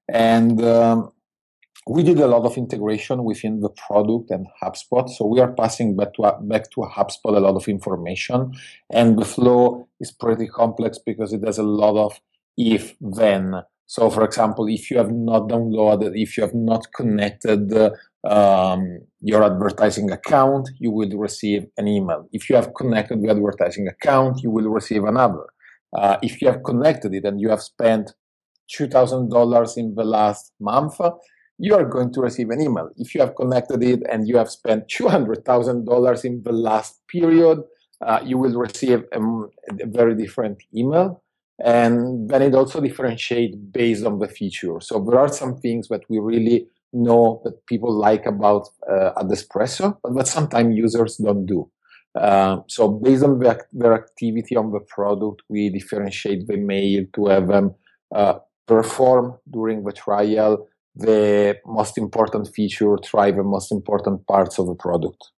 And 0.09 0.62
um, 0.64 1.12
we 1.87 2.03
did 2.03 2.21
a 2.21 2.29
lot 2.29 2.45
of 2.45 2.57
integration 2.57 3.25
within 3.25 3.61
the 3.61 3.71
product 3.71 4.31
and 4.31 4.47
HubSpot. 4.62 5.09
So 5.09 5.27
we 5.27 5.40
are 5.40 5.53
passing 5.53 5.97
back 5.97 6.14
to, 6.14 6.37
back 6.42 6.71
to 6.73 6.81
HubSpot 6.83 7.37
a 7.37 7.40
lot 7.40 7.57
of 7.57 7.68
information. 7.68 8.53
And 8.90 9.18
the 9.18 9.25
flow 9.25 9.88
is 9.99 10.12
pretty 10.12 10.47
complex 10.47 10.99
because 11.05 11.33
it 11.33 11.45
has 11.45 11.59
a 11.59 11.64
lot 11.64 11.97
of 11.97 12.21
if 12.57 12.95
then. 13.01 13.62
So, 13.87 14.11
for 14.11 14.25
example, 14.25 14.68
if 14.68 14.90
you 14.90 14.99
have 14.99 15.11
not 15.11 15.49
downloaded, 15.49 16.12
if 16.14 16.37
you 16.37 16.45
have 16.45 16.55
not 16.55 16.87
connected 16.95 17.73
um, 18.25 19.01
your 19.21 19.42
advertising 19.42 20.11
account, 20.11 20.71
you 20.79 20.90
will 20.90 21.11
receive 21.18 21.66
an 21.77 21.88
email. 21.88 22.29
If 22.33 22.49
you 22.49 22.57
have 22.57 22.75
connected 22.75 23.21
the 23.21 23.31
advertising 23.31 23.88
account, 23.88 24.40
you 24.42 24.51
will 24.51 24.71
receive 24.71 25.05
another. 25.05 25.47
Uh, 25.92 26.16
if 26.23 26.40
you 26.40 26.49
have 26.49 26.62
connected 26.62 27.12
it 27.12 27.25
and 27.25 27.40
you 27.40 27.51
have 27.51 27.61
spent 27.61 28.12
$2,000 28.79 29.77
in 29.77 29.95
the 29.95 30.05
last 30.05 30.53
month, 30.59 30.99
you 31.62 31.77
are 31.77 31.85
going 31.85 32.12
to 32.12 32.20
receive 32.20 32.51
an 32.51 32.61
email. 32.61 32.90
If 32.96 33.14
you 33.14 33.20
have 33.20 33.37
connected 33.37 33.81
it 33.85 34.03
and 34.11 34.27
you 34.27 34.37
have 34.37 34.51
spent 34.51 34.88
$200,000 34.88 36.25
in 36.25 36.42
the 36.42 36.53
last 36.53 37.07
period, 37.07 37.59
uh, 38.05 38.18
you 38.25 38.37
will 38.37 38.57
receive 38.59 39.05
a, 39.12 39.20
a, 39.20 39.87
very 39.87 40.16
different 40.16 40.59
email. 40.75 41.22
And 41.64 42.29
then 42.29 42.42
it 42.42 42.57
also 42.57 42.81
differentiates 42.81 43.57
based 43.57 44.05
on 44.05 44.18
the 44.18 44.27
feature. 44.27 44.81
So 44.81 44.98
there 45.09 45.20
are 45.20 45.29
some 45.29 45.57
things 45.57 45.87
that 45.87 46.03
we 46.09 46.18
really 46.18 46.66
know 46.92 47.40
that 47.44 47.64
people 47.66 47.92
like 47.92 48.27
about 48.27 48.68
uh, 48.90 49.12
Adespresso, 49.22 49.98
but 50.03 50.27
sometimes 50.27 50.77
users 50.77 51.16
don't 51.18 51.46
do. 51.46 51.70
Uh, 52.16 52.57
so 52.66 52.88
based 52.88 53.22
on 53.22 53.38
the, 53.38 53.64
their 53.72 53.94
activity 53.94 54.57
on 54.57 54.72
the 54.72 54.81
product, 54.81 55.42
we 55.48 55.70
differentiate 55.70 56.48
the 56.48 56.57
mail 56.57 57.05
to 57.14 57.27
have 57.27 57.46
them 57.46 57.72
uh, 58.12 58.35
perform 58.66 59.38
during 59.48 59.85
the 59.85 59.92
trial 59.92 60.66
the 60.94 61.59
most 61.66 61.96
important 61.96 62.48
feature, 62.55 62.96
try 63.02 63.31
the 63.31 63.42
most 63.42 63.72
important 63.72 64.26
parts 64.26 64.59
of 64.59 64.66
the 64.66 64.74
product. 64.74 65.31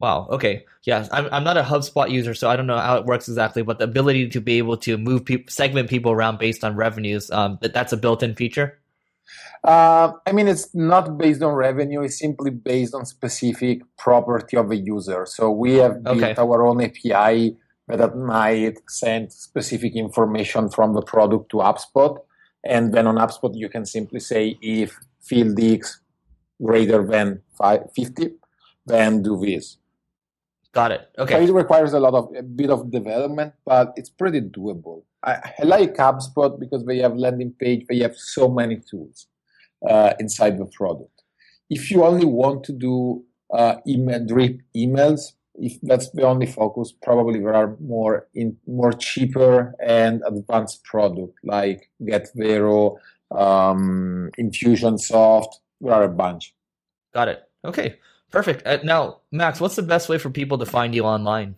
Wow. 0.00 0.28
Okay. 0.30 0.64
Yeah. 0.84 1.06
I'm, 1.12 1.28
I'm 1.30 1.44
not 1.44 1.58
a 1.58 1.62
HubSpot 1.62 2.10
user, 2.10 2.32
so 2.34 2.48
I 2.48 2.56
don't 2.56 2.66
know 2.66 2.78
how 2.78 2.96
it 2.96 3.04
works 3.04 3.28
exactly, 3.28 3.62
but 3.62 3.78
the 3.78 3.84
ability 3.84 4.28
to 4.30 4.40
be 4.40 4.56
able 4.56 4.78
to 4.78 4.96
move 4.96 5.24
people, 5.24 5.50
segment 5.50 5.90
people 5.90 6.10
around 6.10 6.38
based 6.38 6.64
on 6.64 6.74
revenues, 6.74 7.30
um, 7.30 7.58
that, 7.60 7.74
that's 7.74 7.92
a 7.92 7.98
built 7.98 8.22
in 8.22 8.34
feature? 8.34 8.78
Uh, 9.62 10.12
I 10.26 10.32
mean, 10.32 10.48
it's 10.48 10.74
not 10.74 11.18
based 11.18 11.42
on 11.42 11.52
revenue. 11.54 12.00
It's 12.00 12.18
simply 12.18 12.50
based 12.50 12.94
on 12.94 13.04
specific 13.04 13.82
property 13.98 14.56
of 14.56 14.70
a 14.70 14.76
user. 14.76 15.26
So 15.26 15.50
we 15.50 15.74
have 15.74 16.02
built 16.02 16.22
okay. 16.22 16.34
our 16.34 16.66
own 16.66 16.82
API 16.82 17.56
that 17.88 18.16
might 18.16 18.78
send 18.88 19.32
specific 19.32 19.96
information 19.96 20.70
from 20.70 20.94
the 20.94 21.02
product 21.02 21.50
to 21.50 21.58
HubSpot. 21.58 22.18
And 22.64 22.92
then 22.92 23.06
on 23.06 23.16
HubSpot, 23.16 23.56
you 23.56 23.68
can 23.68 23.86
simply 23.86 24.20
say 24.20 24.58
if 24.60 24.98
field 25.20 25.58
X 25.60 26.00
greater 26.62 27.06
than 27.06 27.42
50, 27.94 28.32
then 28.86 29.22
do 29.22 29.38
this. 29.40 29.78
Got 30.72 30.92
it. 30.92 31.08
Okay. 31.18 31.46
So 31.46 31.52
it 31.52 31.56
requires 31.56 31.92
a 31.94 32.00
lot 32.00 32.14
of 32.14 32.34
a 32.36 32.42
bit 32.42 32.70
of 32.70 32.90
development, 32.90 33.54
but 33.64 33.92
it's 33.96 34.10
pretty 34.10 34.40
doable. 34.40 35.02
I, 35.22 35.52
I 35.58 35.62
like 35.64 35.96
HubSpot 35.96 36.58
because 36.58 36.84
they 36.84 36.98
have 36.98 37.16
landing 37.16 37.52
page, 37.52 37.86
they 37.88 37.98
have 37.98 38.16
so 38.16 38.48
many 38.48 38.80
tools 38.88 39.26
uh, 39.88 40.12
inside 40.20 40.58
the 40.58 40.66
product. 40.66 41.22
If 41.68 41.90
you 41.90 42.04
only 42.04 42.26
want 42.26 42.64
to 42.64 42.72
do 42.72 43.24
uh, 43.52 43.76
email 43.86 44.24
drip 44.24 44.60
emails, 44.76 45.32
if 45.60 45.78
that's 45.82 46.10
the 46.10 46.22
only 46.22 46.46
focus, 46.46 46.92
probably 47.02 47.38
there 47.38 47.54
are 47.54 47.76
more 47.80 48.26
in 48.34 48.56
more 48.66 48.92
cheaper 48.92 49.74
and 49.84 50.22
advanced 50.26 50.82
product 50.84 51.38
like 51.44 51.90
GetVero, 52.02 52.96
um, 53.30 54.30
Infusionsoft. 54.38 55.52
There 55.80 55.92
are 55.92 56.04
a 56.04 56.08
bunch. 56.08 56.54
Got 57.12 57.28
it. 57.28 57.42
Okay, 57.64 57.96
perfect. 58.30 58.66
Uh, 58.66 58.78
now, 58.84 59.20
Max, 59.30 59.60
what's 59.60 59.76
the 59.76 59.82
best 59.82 60.08
way 60.08 60.18
for 60.18 60.30
people 60.30 60.58
to 60.58 60.66
find 60.66 60.94
you 60.94 61.04
online? 61.04 61.56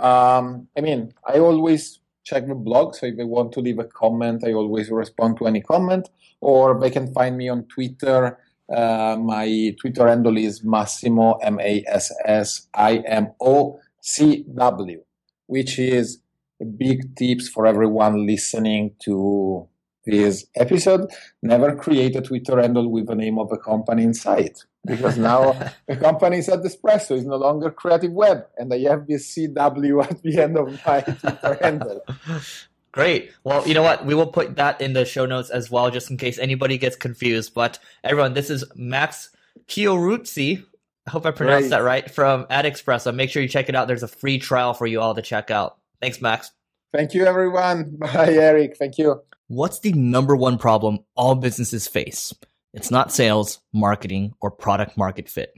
Um, 0.00 0.68
I 0.76 0.80
mean, 0.80 1.14
I 1.24 1.38
always 1.38 2.00
check 2.24 2.46
the 2.46 2.54
blog. 2.54 2.94
So 2.94 3.06
if 3.06 3.16
they 3.16 3.24
want 3.24 3.52
to 3.52 3.60
leave 3.60 3.78
a 3.78 3.84
comment, 3.84 4.44
I 4.44 4.52
always 4.52 4.90
respond 4.90 5.38
to 5.38 5.46
any 5.46 5.60
comment. 5.60 6.08
Or 6.40 6.80
they 6.80 6.90
can 6.90 7.12
find 7.12 7.36
me 7.36 7.48
on 7.48 7.64
Twitter 7.64 8.38
uh, 8.74 9.16
my 9.20 9.74
Twitter 9.80 10.08
handle 10.08 10.36
is 10.36 10.62
Massimo, 10.64 11.34
M 11.42 11.58
A 11.60 11.84
S 11.86 12.12
S 12.24 12.68
I 12.74 12.98
M 12.98 13.32
O 13.40 13.78
C 14.00 14.44
W, 14.54 15.02
which 15.46 15.78
is 15.78 16.20
a 16.60 16.64
big 16.64 17.16
tips 17.16 17.48
for 17.48 17.66
everyone 17.66 18.26
listening 18.26 18.94
to 19.04 19.68
this 20.06 20.46
episode. 20.56 21.10
Never 21.42 21.74
create 21.76 22.16
a 22.16 22.22
Twitter 22.22 22.60
handle 22.60 22.88
with 22.90 23.06
the 23.06 23.14
name 23.14 23.38
of 23.38 23.50
a 23.52 23.58
company 23.58 24.04
inside. 24.04 24.56
Because 24.84 25.18
now 25.18 25.52
the 25.88 25.96
company 25.96 26.38
is 26.38 26.48
Adespresso, 26.48 27.12
is 27.12 27.26
no 27.26 27.36
longer 27.36 27.70
Creative 27.70 28.12
Web, 28.12 28.46
and 28.56 28.72
I 28.72 28.78
have 28.88 29.06
this 29.06 29.34
CW 29.34 30.04
at 30.04 30.22
the 30.22 30.38
end 30.38 30.56
of 30.56 30.80
my 30.86 31.00
Twitter 31.00 31.58
handle. 31.60 32.00
Great. 32.92 33.32
Well, 33.44 33.66
you 33.66 33.74
know 33.74 33.82
what? 33.82 34.04
We 34.04 34.14
will 34.14 34.26
put 34.26 34.56
that 34.56 34.80
in 34.80 34.94
the 34.94 35.04
show 35.04 35.26
notes 35.26 35.50
as 35.50 35.70
well, 35.70 35.90
just 35.90 36.10
in 36.10 36.16
case 36.16 36.38
anybody 36.38 36.76
gets 36.76 36.96
confused. 36.96 37.54
But 37.54 37.78
everyone, 38.02 38.34
this 38.34 38.50
is 38.50 38.64
Max 38.74 39.30
Chieruzzi. 39.68 40.64
I 41.06 41.10
hope 41.10 41.24
I 41.24 41.30
pronounced 41.30 41.70
right. 41.70 41.78
that 41.78 41.84
right 41.84 42.10
from 42.10 42.46
Adespresso. 42.46 43.14
Make 43.14 43.30
sure 43.30 43.42
you 43.42 43.48
check 43.48 43.68
it 43.68 43.74
out. 43.74 43.86
There's 43.86 44.02
a 44.02 44.08
free 44.08 44.38
trial 44.38 44.74
for 44.74 44.86
you 44.86 45.00
all 45.00 45.14
to 45.14 45.22
check 45.22 45.50
out. 45.50 45.78
Thanks, 46.00 46.20
Max. 46.20 46.50
Thank 46.92 47.14
you, 47.14 47.24
everyone. 47.26 47.96
Bye, 47.98 48.34
Eric. 48.34 48.76
Thank 48.76 48.98
you. 48.98 49.22
What's 49.46 49.80
the 49.80 49.92
number 49.92 50.36
one 50.36 50.58
problem 50.58 51.00
all 51.16 51.34
businesses 51.34 51.86
face? 51.86 52.32
It's 52.72 52.90
not 52.90 53.12
sales, 53.12 53.60
marketing, 53.72 54.34
or 54.40 54.50
product 54.50 54.96
market 54.96 55.28
fit. 55.28 55.54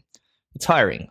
It's 0.54 0.64
hiring. 0.64 1.08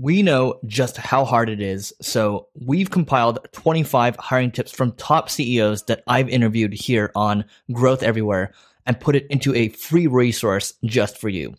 We 0.00 0.22
know 0.22 0.58
just 0.64 0.96
how 0.96 1.26
hard 1.26 1.50
it 1.50 1.60
is, 1.60 1.92
so 2.00 2.48
we've 2.54 2.90
compiled 2.90 3.46
25 3.52 4.16
hiring 4.16 4.50
tips 4.50 4.72
from 4.72 4.92
top 4.92 5.28
CEOs 5.28 5.82
that 5.84 6.02
I've 6.06 6.30
interviewed 6.30 6.72
here 6.72 7.12
on 7.14 7.44
Growth 7.70 8.02
Everywhere 8.02 8.54
and 8.86 8.98
put 8.98 9.14
it 9.14 9.26
into 9.28 9.54
a 9.54 9.68
free 9.68 10.06
resource 10.06 10.72
just 10.86 11.18
for 11.18 11.28
you. 11.28 11.54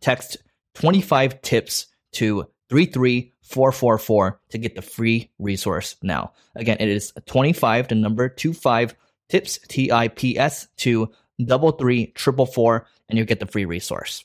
Text 0.00 0.38
25 0.76 1.42
tips 1.42 1.88
to 2.12 2.46
33444 2.70 4.40
to 4.48 4.58
get 4.58 4.76
the 4.76 4.82
free 4.82 5.30
resource 5.38 5.96
now. 6.02 6.32
Again, 6.54 6.78
it 6.80 6.88
is 6.88 7.12
25 7.26 7.88
to 7.88 7.94
number 7.94 8.30
25 8.30 8.94
tips, 9.28 9.58
T 9.68 9.92
I 9.92 10.08
P 10.08 10.38
S, 10.38 10.68
to 10.78 11.12
double 11.44 11.72
three 11.72 12.06
triple 12.12 12.46
four, 12.46 12.86
and 13.10 13.18
you 13.18 13.26
get 13.26 13.40
the 13.40 13.46
free 13.46 13.66
resource. 13.66 14.24